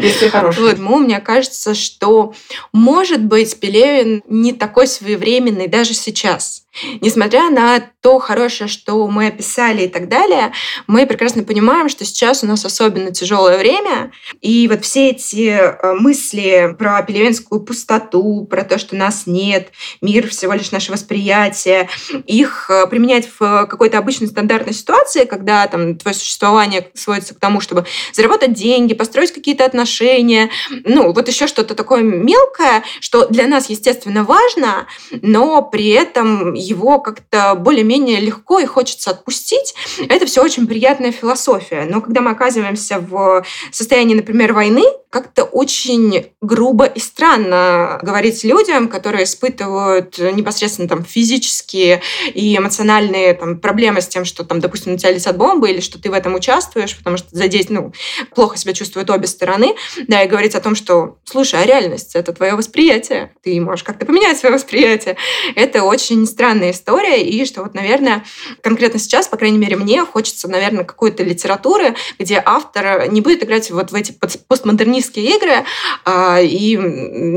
[0.00, 0.60] Если хороший.
[0.60, 2.34] Вот, ну, мне кажется, что,
[2.72, 6.61] может быть, Пелевин не такой своевременный даже сейчас.
[7.00, 10.52] Несмотря на то хорошее, что мы описали и так далее,
[10.86, 14.10] мы прекрасно понимаем, что сейчас у нас особенно тяжелое время,
[14.40, 19.68] и вот все эти э, мысли про пелевинскую пустоту, про то, что нас нет,
[20.00, 21.88] мир всего лишь наше восприятие,
[22.26, 27.60] их э, применять в какой-то обычной стандартной ситуации, когда там твое существование сводится к тому,
[27.60, 30.50] чтобы заработать деньги, построить какие-то отношения,
[30.84, 36.98] ну, вот еще что-то такое мелкое, что для нас, естественно, важно, но при этом его
[36.98, 39.74] как-то более-менее легко и хочется отпустить.
[40.08, 41.84] Это все очень приятная философия.
[41.88, 48.88] Но когда мы оказываемся в состоянии, например, войны, как-то очень грубо и странно говорить людям,
[48.88, 52.00] которые испытывают непосредственно там физические
[52.32, 56.00] и эмоциональные там, проблемы с тем, что там, допустим, на тебя летят бомбы или что
[56.00, 57.92] ты в этом участвуешь, потому что задеть, ну,
[58.34, 59.74] плохо себя чувствуют обе стороны,
[60.08, 64.06] да, и говорить о том, что, слушай, а реальность— это твое восприятие, ты можешь как-то
[64.06, 65.16] поменять свое восприятие.
[65.54, 68.24] Это очень странная история, и что вот, наверное,
[68.62, 73.70] конкретно сейчас, по крайней мере, мне хочется, наверное, какой-то литературы, где автор не будет играть
[73.70, 75.64] вот в эти постмодернистские игры,
[76.04, 76.76] а, и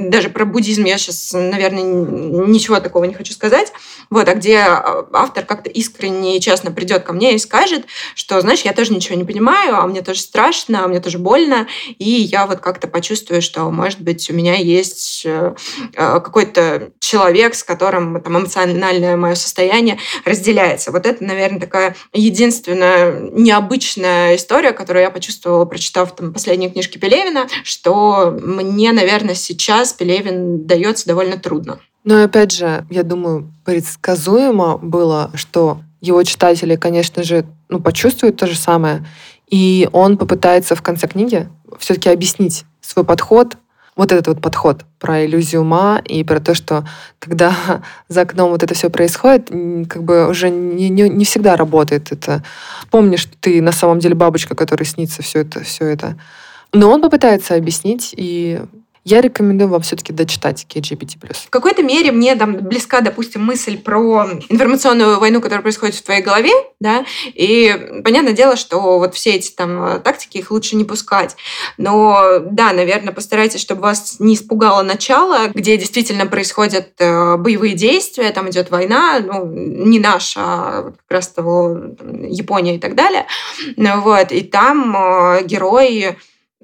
[0.10, 3.72] даже про буддизм я сейчас, наверное, ничего такого не хочу сказать,
[4.10, 4.58] вот, а где
[5.14, 7.86] автор как-то искренне и честно придет ко мне и скажет,
[8.16, 11.68] что, знаешь, я тоже ничего не понимаю, а мне тоже страшно, а мне тоже больно,
[12.00, 15.56] и я вот как-то почувствую, что, может быть, у меня есть э,
[15.96, 18.36] э, какой-то человек, с которым там
[19.06, 20.92] эмоциональное мое состояние разделяется.
[20.92, 27.48] Вот это, наверное, такая единственная необычная история, которую я почувствовала, прочитав там последние книжки Пелевина,
[27.64, 31.80] что мне, наверное, сейчас Пелевин дается довольно трудно.
[32.04, 38.46] Но опять же, я думаю, предсказуемо было, что его читатели, конечно же, ну, почувствуют то
[38.46, 39.06] же самое,
[39.50, 41.50] и он попытается в конце книги
[41.80, 43.58] все-таки объяснить свой подход,
[43.96, 46.86] вот этот вот подход про иллюзию ума и про то, что
[47.20, 47.56] когда
[48.08, 49.50] за окном вот это все происходит,
[49.90, 52.44] как бы уже не, не, не всегда работает это.
[52.92, 56.18] Помни, что ты на самом деле бабочка, которой снится все это, все это.
[56.74, 58.62] Но он попытается объяснить, и
[59.06, 61.18] я рекомендую вам все-таки дочитать KGPT+.
[61.32, 66.24] В какой-то мере мне там близка, допустим, мысль про информационную войну, которая происходит в твоей
[66.24, 71.36] голове, да, и понятное дело, что вот все эти там тактики, их лучше не пускать.
[71.78, 78.32] Но да, наверное, постарайтесь, чтобы вас не испугало начало, где действительно происходят э, боевые действия,
[78.32, 83.28] там идет война, ну, не наша, а как раз того там, Япония и так далее.
[83.78, 86.16] Ну, вот, и там э, герои Э,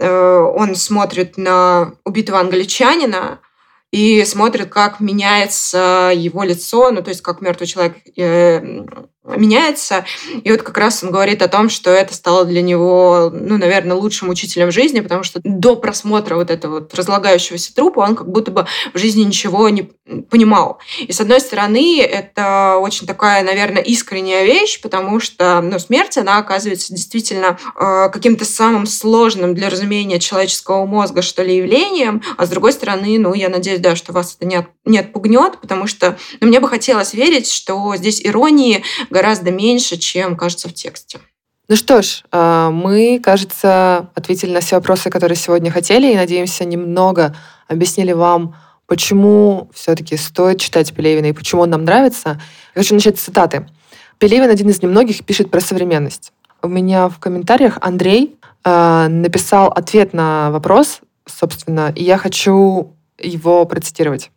[0.10, 3.39] он смотрит на убитого англичанина
[3.91, 8.86] и смотрит, как меняется его лицо, ну, то есть как мертвый человек э,
[9.24, 10.05] меняется.
[10.43, 13.95] И вот как раз он говорит о том, что это стало для него, ну, наверное,
[13.95, 18.51] лучшим учителем жизни, потому что до просмотра вот этого вот разлагающегося трупа он как будто
[18.51, 19.91] бы в жизни ничего не
[20.30, 20.80] понимал.
[20.99, 26.38] И с одной стороны, это очень такая, наверное, искренняя вещь, потому что ну, смерть, она
[26.38, 32.24] оказывается действительно э, каким-то самым сложным для разумения человеческого мозга, что ли, явлением.
[32.38, 35.59] А с другой стороны, ну, я надеюсь, да, что вас это не, от, не отпугнет,
[35.61, 40.74] потому что ну, мне бы хотелось верить, что здесь иронии гораздо меньше, чем кажется в
[40.74, 41.20] тексте.
[41.68, 46.66] Ну что ж, а, мы, кажется, ответили на все вопросы, которые сегодня хотели, и, надеемся,
[46.66, 47.36] немного
[47.68, 48.55] объяснили вам,
[48.88, 52.41] почему все-таки стоит читать Пелевина и почему он нам нравится.
[52.76, 53.68] Я хочу начать с цитаты.
[54.18, 56.34] Пелевин один из немногих пишет про современность.
[56.62, 63.66] У меня в комментариях Андрей э, написал ответ на вопрос, собственно, и я хочу его
[63.66, 64.30] процитировать.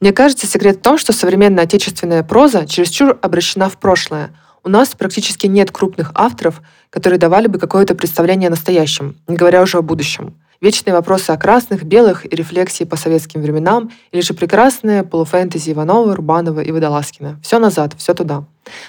[0.00, 4.30] Мне кажется, секрет в том, что современная отечественная проза чересчур обращена в прошлое.
[4.62, 9.60] У нас практически нет крупных авторов, которые давали бы какое-то представление о настоящем, не говоря
[9.60, 10.34] уже о будущем.
[10.60, 16.14] Вечные вопросы о красных, белых и рефлексии по советским временам, или же прекрасные полуфэнтези Иванова,
[16.14, 17.40] Рубанова и Водолазкина.
[17.42, 18.44] Все назад, все туда.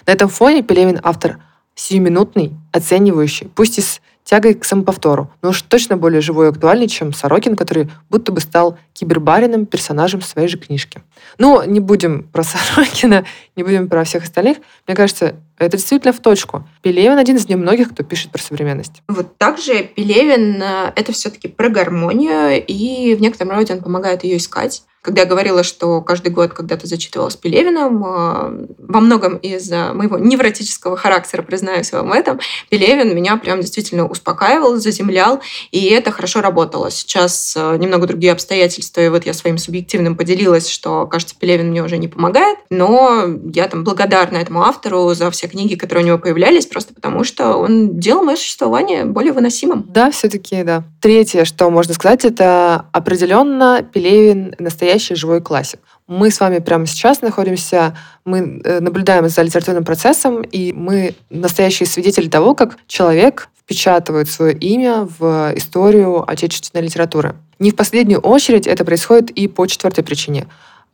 [0.05, 1.39] На этом фоне Пелевин автор
[1.75, 6.87] сиюминутный, оценивающий, пусть и с тягой к самоповтору, но уж точно более живой и актуальный,
[6.87, 11.01] чем Сорокин, который будто бы стал кибербариным персонажем своей же книжки.
[11.39, 13.25] Ну, не будем про Сорокина,
[13.55, 14.59] не будем про всех остальных.
[14.85, 16.63] Мне кажется, это действительно в точку.
[16.83, 19.01] Пелевин один из немногих, кто пишет про современность.
[19.07, 24.37] Вот также Пелевин э,— это все-таки про гармонию, и в некотором роде он помогает ее
[24.37, 24.83] искать.
[25.01, 30.97] Когда я говорила, что каждый год когда-то зачитывалась Пелевиным, э, во многом из-за моего невротического
[30.97, 32.39] характера, признаюсь вам в этом,
[32.69, 35.39] Пелевин меня прям действительно успокаивал, заземлял,
[35.71, 36.91] и это хорошо работало.
[36.91, 41.81] Сейчас э, немного другие обстоятельства, и вот я своим субъективным поделилась, что, кажется, Пелевин мне
[41.81, 43.23] уже не помогает, но
[43.53, 47.55] я там благодарна этому автору за все книги, которые у него появлялись, просто потому что
[47.55, 49.85] он делал мое существование более выносимым.
[49.87, 50.83] Да, все-таки, да.
[51.01, 55.79] Третье, что можно сказать, это определенно Пелевин настоящий живой классик.
[56.07, 61.87] Мы с вами прямо сейчас находимся, мы э, наблюдаем за литературным процессом, и мы настоящие
[61.87, 67.35] свидетели того, как человек впечатывает свое имя в историю отечественной литературы.
[67.59, 70.47] Не в последнюю очередь это происходит и по четвертой причине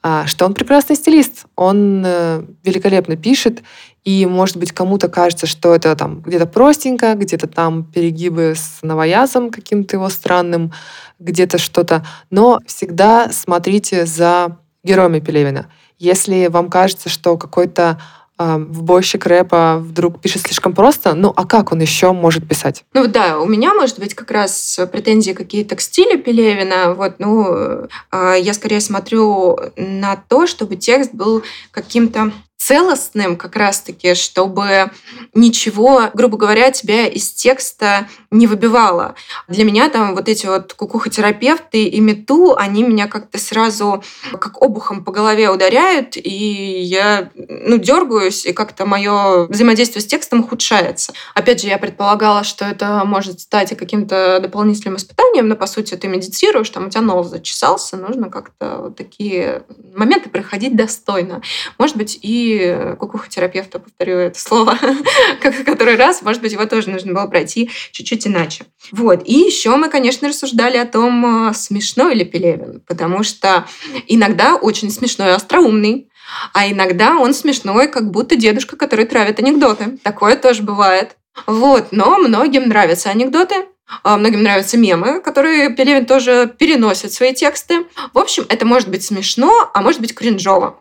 [0.08, 1.46] а, что он прекрасный стилист.
[1.56, 3.64] Он э, великолепно пишет,
[4.06, 9.50] и, может быть, кому-то кажется, что это там где-то простенько, где-то там перегибы с новоязом
[9.50, 10.72] каким-то его странным,
[11.20, 12.06] где-то что-то.
[12.30, 15.68] Но всегда смотрите за героями Пелевина.
[15.98, 18.00] Если вам кажется, что какой-то
[18.38, 22.84] э, вбойщик рэпа вдруг пишет слишком просто, ну а как он еще может писать?
[22.94, 26.94] Ну да, у меня, может быть, как раз претензии какие-то к стилю Пелевина.
[26.94, 31.42] Вот, ну, э, я скорее смотрю на то, чтобы текст был
[31.72, 34.92] каким-то целостным как раз-таки, чтобы
[35.34, 39.16] ничего, грубо говоря, тебя из текста не выбивало.
[39.48, 44.04] Для меня там вот эти вот кукухотерапевты и мету, они меня как-то сразу
[44.40, 50.40] как обухом по голове ударяют, и я ну, дергаюсь, и как-то мое взаимодействие с текстом
[50.40, 51.14] ухудшается.
[51.34, 56.08] Опять же, я предполагала, что это может стать каким-то дополнительным испытанием, но по сути ты
[56.08, 59.64] медитируешь, там у тебя нос зачесался, нужно как-то вот такие
[59.96, 61.42] моменты проходить достойно.
[61.78, 62.45] Может быть, и
[63.00, 64.78] кукухотерапевта, повторю это слово,
[65.42, 68.66] как который раз, может быть, его тоже нужно было пройти чуть-чуть иначе.
[68.92, 69.22] Вот.
[69.26, 73.66] И еще мы, конечно, рассуждали о том, смешной ли Пелевин, потому что
[74.08, 76.10] иногда очень смешной и остроумный,
[76.54, 79.98] а иногда он смешной, как будто дедушка, который травит анекдоты.
[80.04, 81.18] Такое тоже бывает.
[81.48, 83.66] Вот, но многим нравятся анекдоты,
[84.04, 87.86] а многим нравятся мемы, которые Пелевин тоже переносит в свои тексты.
[88.14, 90.80] В общем, это может быть смешно, а может быть кринжово.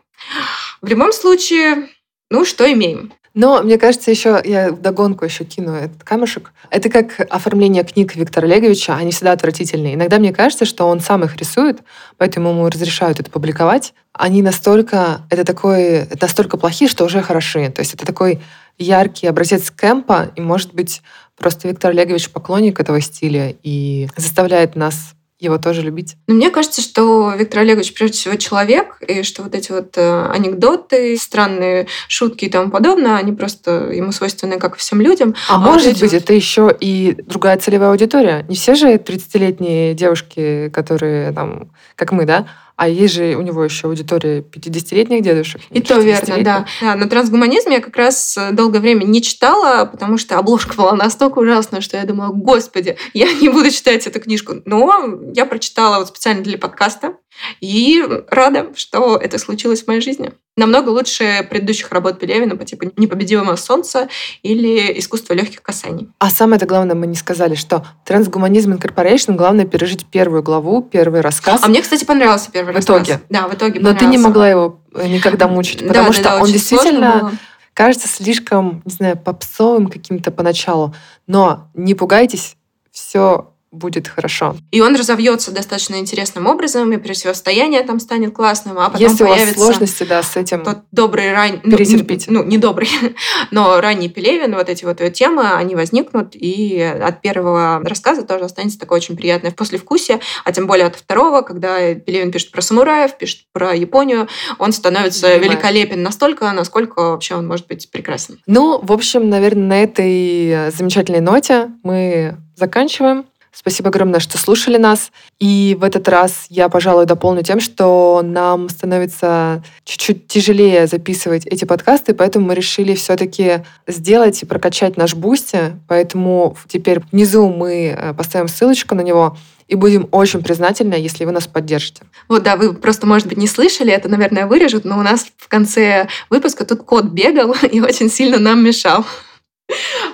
[0.81, 1.89] В любом случае,
[2.29, 3.13] ну, что имеем?
[3.35, 6.53] Но мне кажется, еще я догонку еще кину этот камешек.
[6.69, 9.95] Это как оформление книг Виктора Олеговича, они всегда отвратительные.
[9.95, 11.79] Иногда мне кажется, что он сам их рисует,
[12.17, 13.93] поэтому ему разрешают это публиковать.
[14.13, 17.69] Они настолько, это такой, настолько плохие, что уже хороши.
[17.69, 18.39] То есть это такой
[18.77, 21.01] яркий образец кемпа, и, может быть,
[21.37, 26.15] просто Виктор Олегович поклонник этого стиля и заставляет нас его тоже любить?
[26.27, 30.25] Но мне кажется, что Виктор Олегович прежде всего человек, и что вот эти вот э,
[30.31, 35.35] анекдоты, странные шутки и тому подобное, они просто ему свойственны, как и всем людям.
[35.49, 36.13] А, а может быть, вот...
[36.13, 38.45] это еще и другая целевая аудитория.
[38.47, 43.63] Не все же 30-летние девушки, которые там, как мы, да, а есть же у него
[43.63, 45.61] еще аудитория 50-летних дедушек.
[45.71, 46.65] И то верно, да.
[46.81, 46.95] да.
[46.95, 51.39] На трансгуманизме я как раз э, долгое время не читала, потому что обложка была настолько
[51.39, 54.55] ужасная, что я думала, господи, я не буду читать эту книжку.
[54.65, 57.15] Но я прочитала вот специально для подкаста
[57.61, 60.31] и рада, что это случилось в моей жизни.
[60.57, 64.07] Намного лучше предыдущих работ Пелевина по типу «Непобедимое солнце»
[64.41, 66.09] или «Искусство легких касаний».
[66.19, 71.61] А самое-то главное мы не сказали, что «Трансгуманизм Incorporation» главное пережить первую главу, первый рассказ.
[71.63, 73.03] А мне, кстати, понравился первый в рассказ.
[73.03, 73.21] итоге.
[73.29, 76.37] Да, в итоге Но ты не могла его э, никогда мучить, потому да, что да,
[76.37, 77.31] да, он действительно
[77.73, 80.95] кажется слишком, не знаю, попсовым каким-то поначалу.
[81.27, 82.55] Но не пугайтесь,
[82.91, 84.55] все будет хорошо.
[84.71, 89.55] И он разовьется достаточно интересным образом, и противостояние там станет классным, а потом Если появится
[89.55, 91.59] у вас сложности, да, с этим тот добрый ранний...
[91.59, 92.31] Перетерпите.
[92.31, 92.89] Ну, не добрый,
[93.51, 98.79] но ранний Пелевин, вот эти вот темы, они возникнут, и от первого рассказа тоже останется
[98.79, 103.41] такое очень приятное послевкусие, а тем более от второго, когда Пелевин пишет про самураев, пишет
[103.51, 105.43] про Японию, он становится Понимаю.
[105.43, 108.39] великолепен настолько, насколько вообще он может быть прекрасен.
[108.47, 113.25] Ну, в общем, наверное, на этой замечательной ноте мы заканчиваем.
[113.55, 115.11] Спасибо огромное, что слушали нас.
[115.39, 121.63] И в этот раз я, пожалуй, дополню тем, что нам становится чуть-чуть тяжелее записывать эти
[121.63, 125.77] подкасты, поэтому мы решили все-таки сделать и прокачать наш Boosty.
[125.87, 129.37] Поэтому теперь внизу мы э, поставим ссылочку на него
[129.69, 132.03] и будем очень признательны, если вы нас поддержите.
[132.27, 135.47] Вот, да, вы просто, может быть, не слышали, это, наверное, вырежут, но у нас в
[135.47, 139.05] конце выпуска тут кот бегал и очень сильно нам мешал.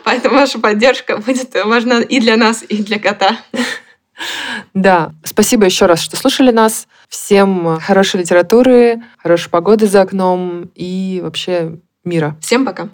[0.03, 3.37] Поэтому ваша поддержка будет важна и для нас, и для кота.
[4.73, 6.87] Да, спасибо еще раз, что слушали нас.
[7.09, 12.37] Всем хорошей литературы, хорошей погоды за окном и вообще мира.
[12.41, 12.89] Всем пока.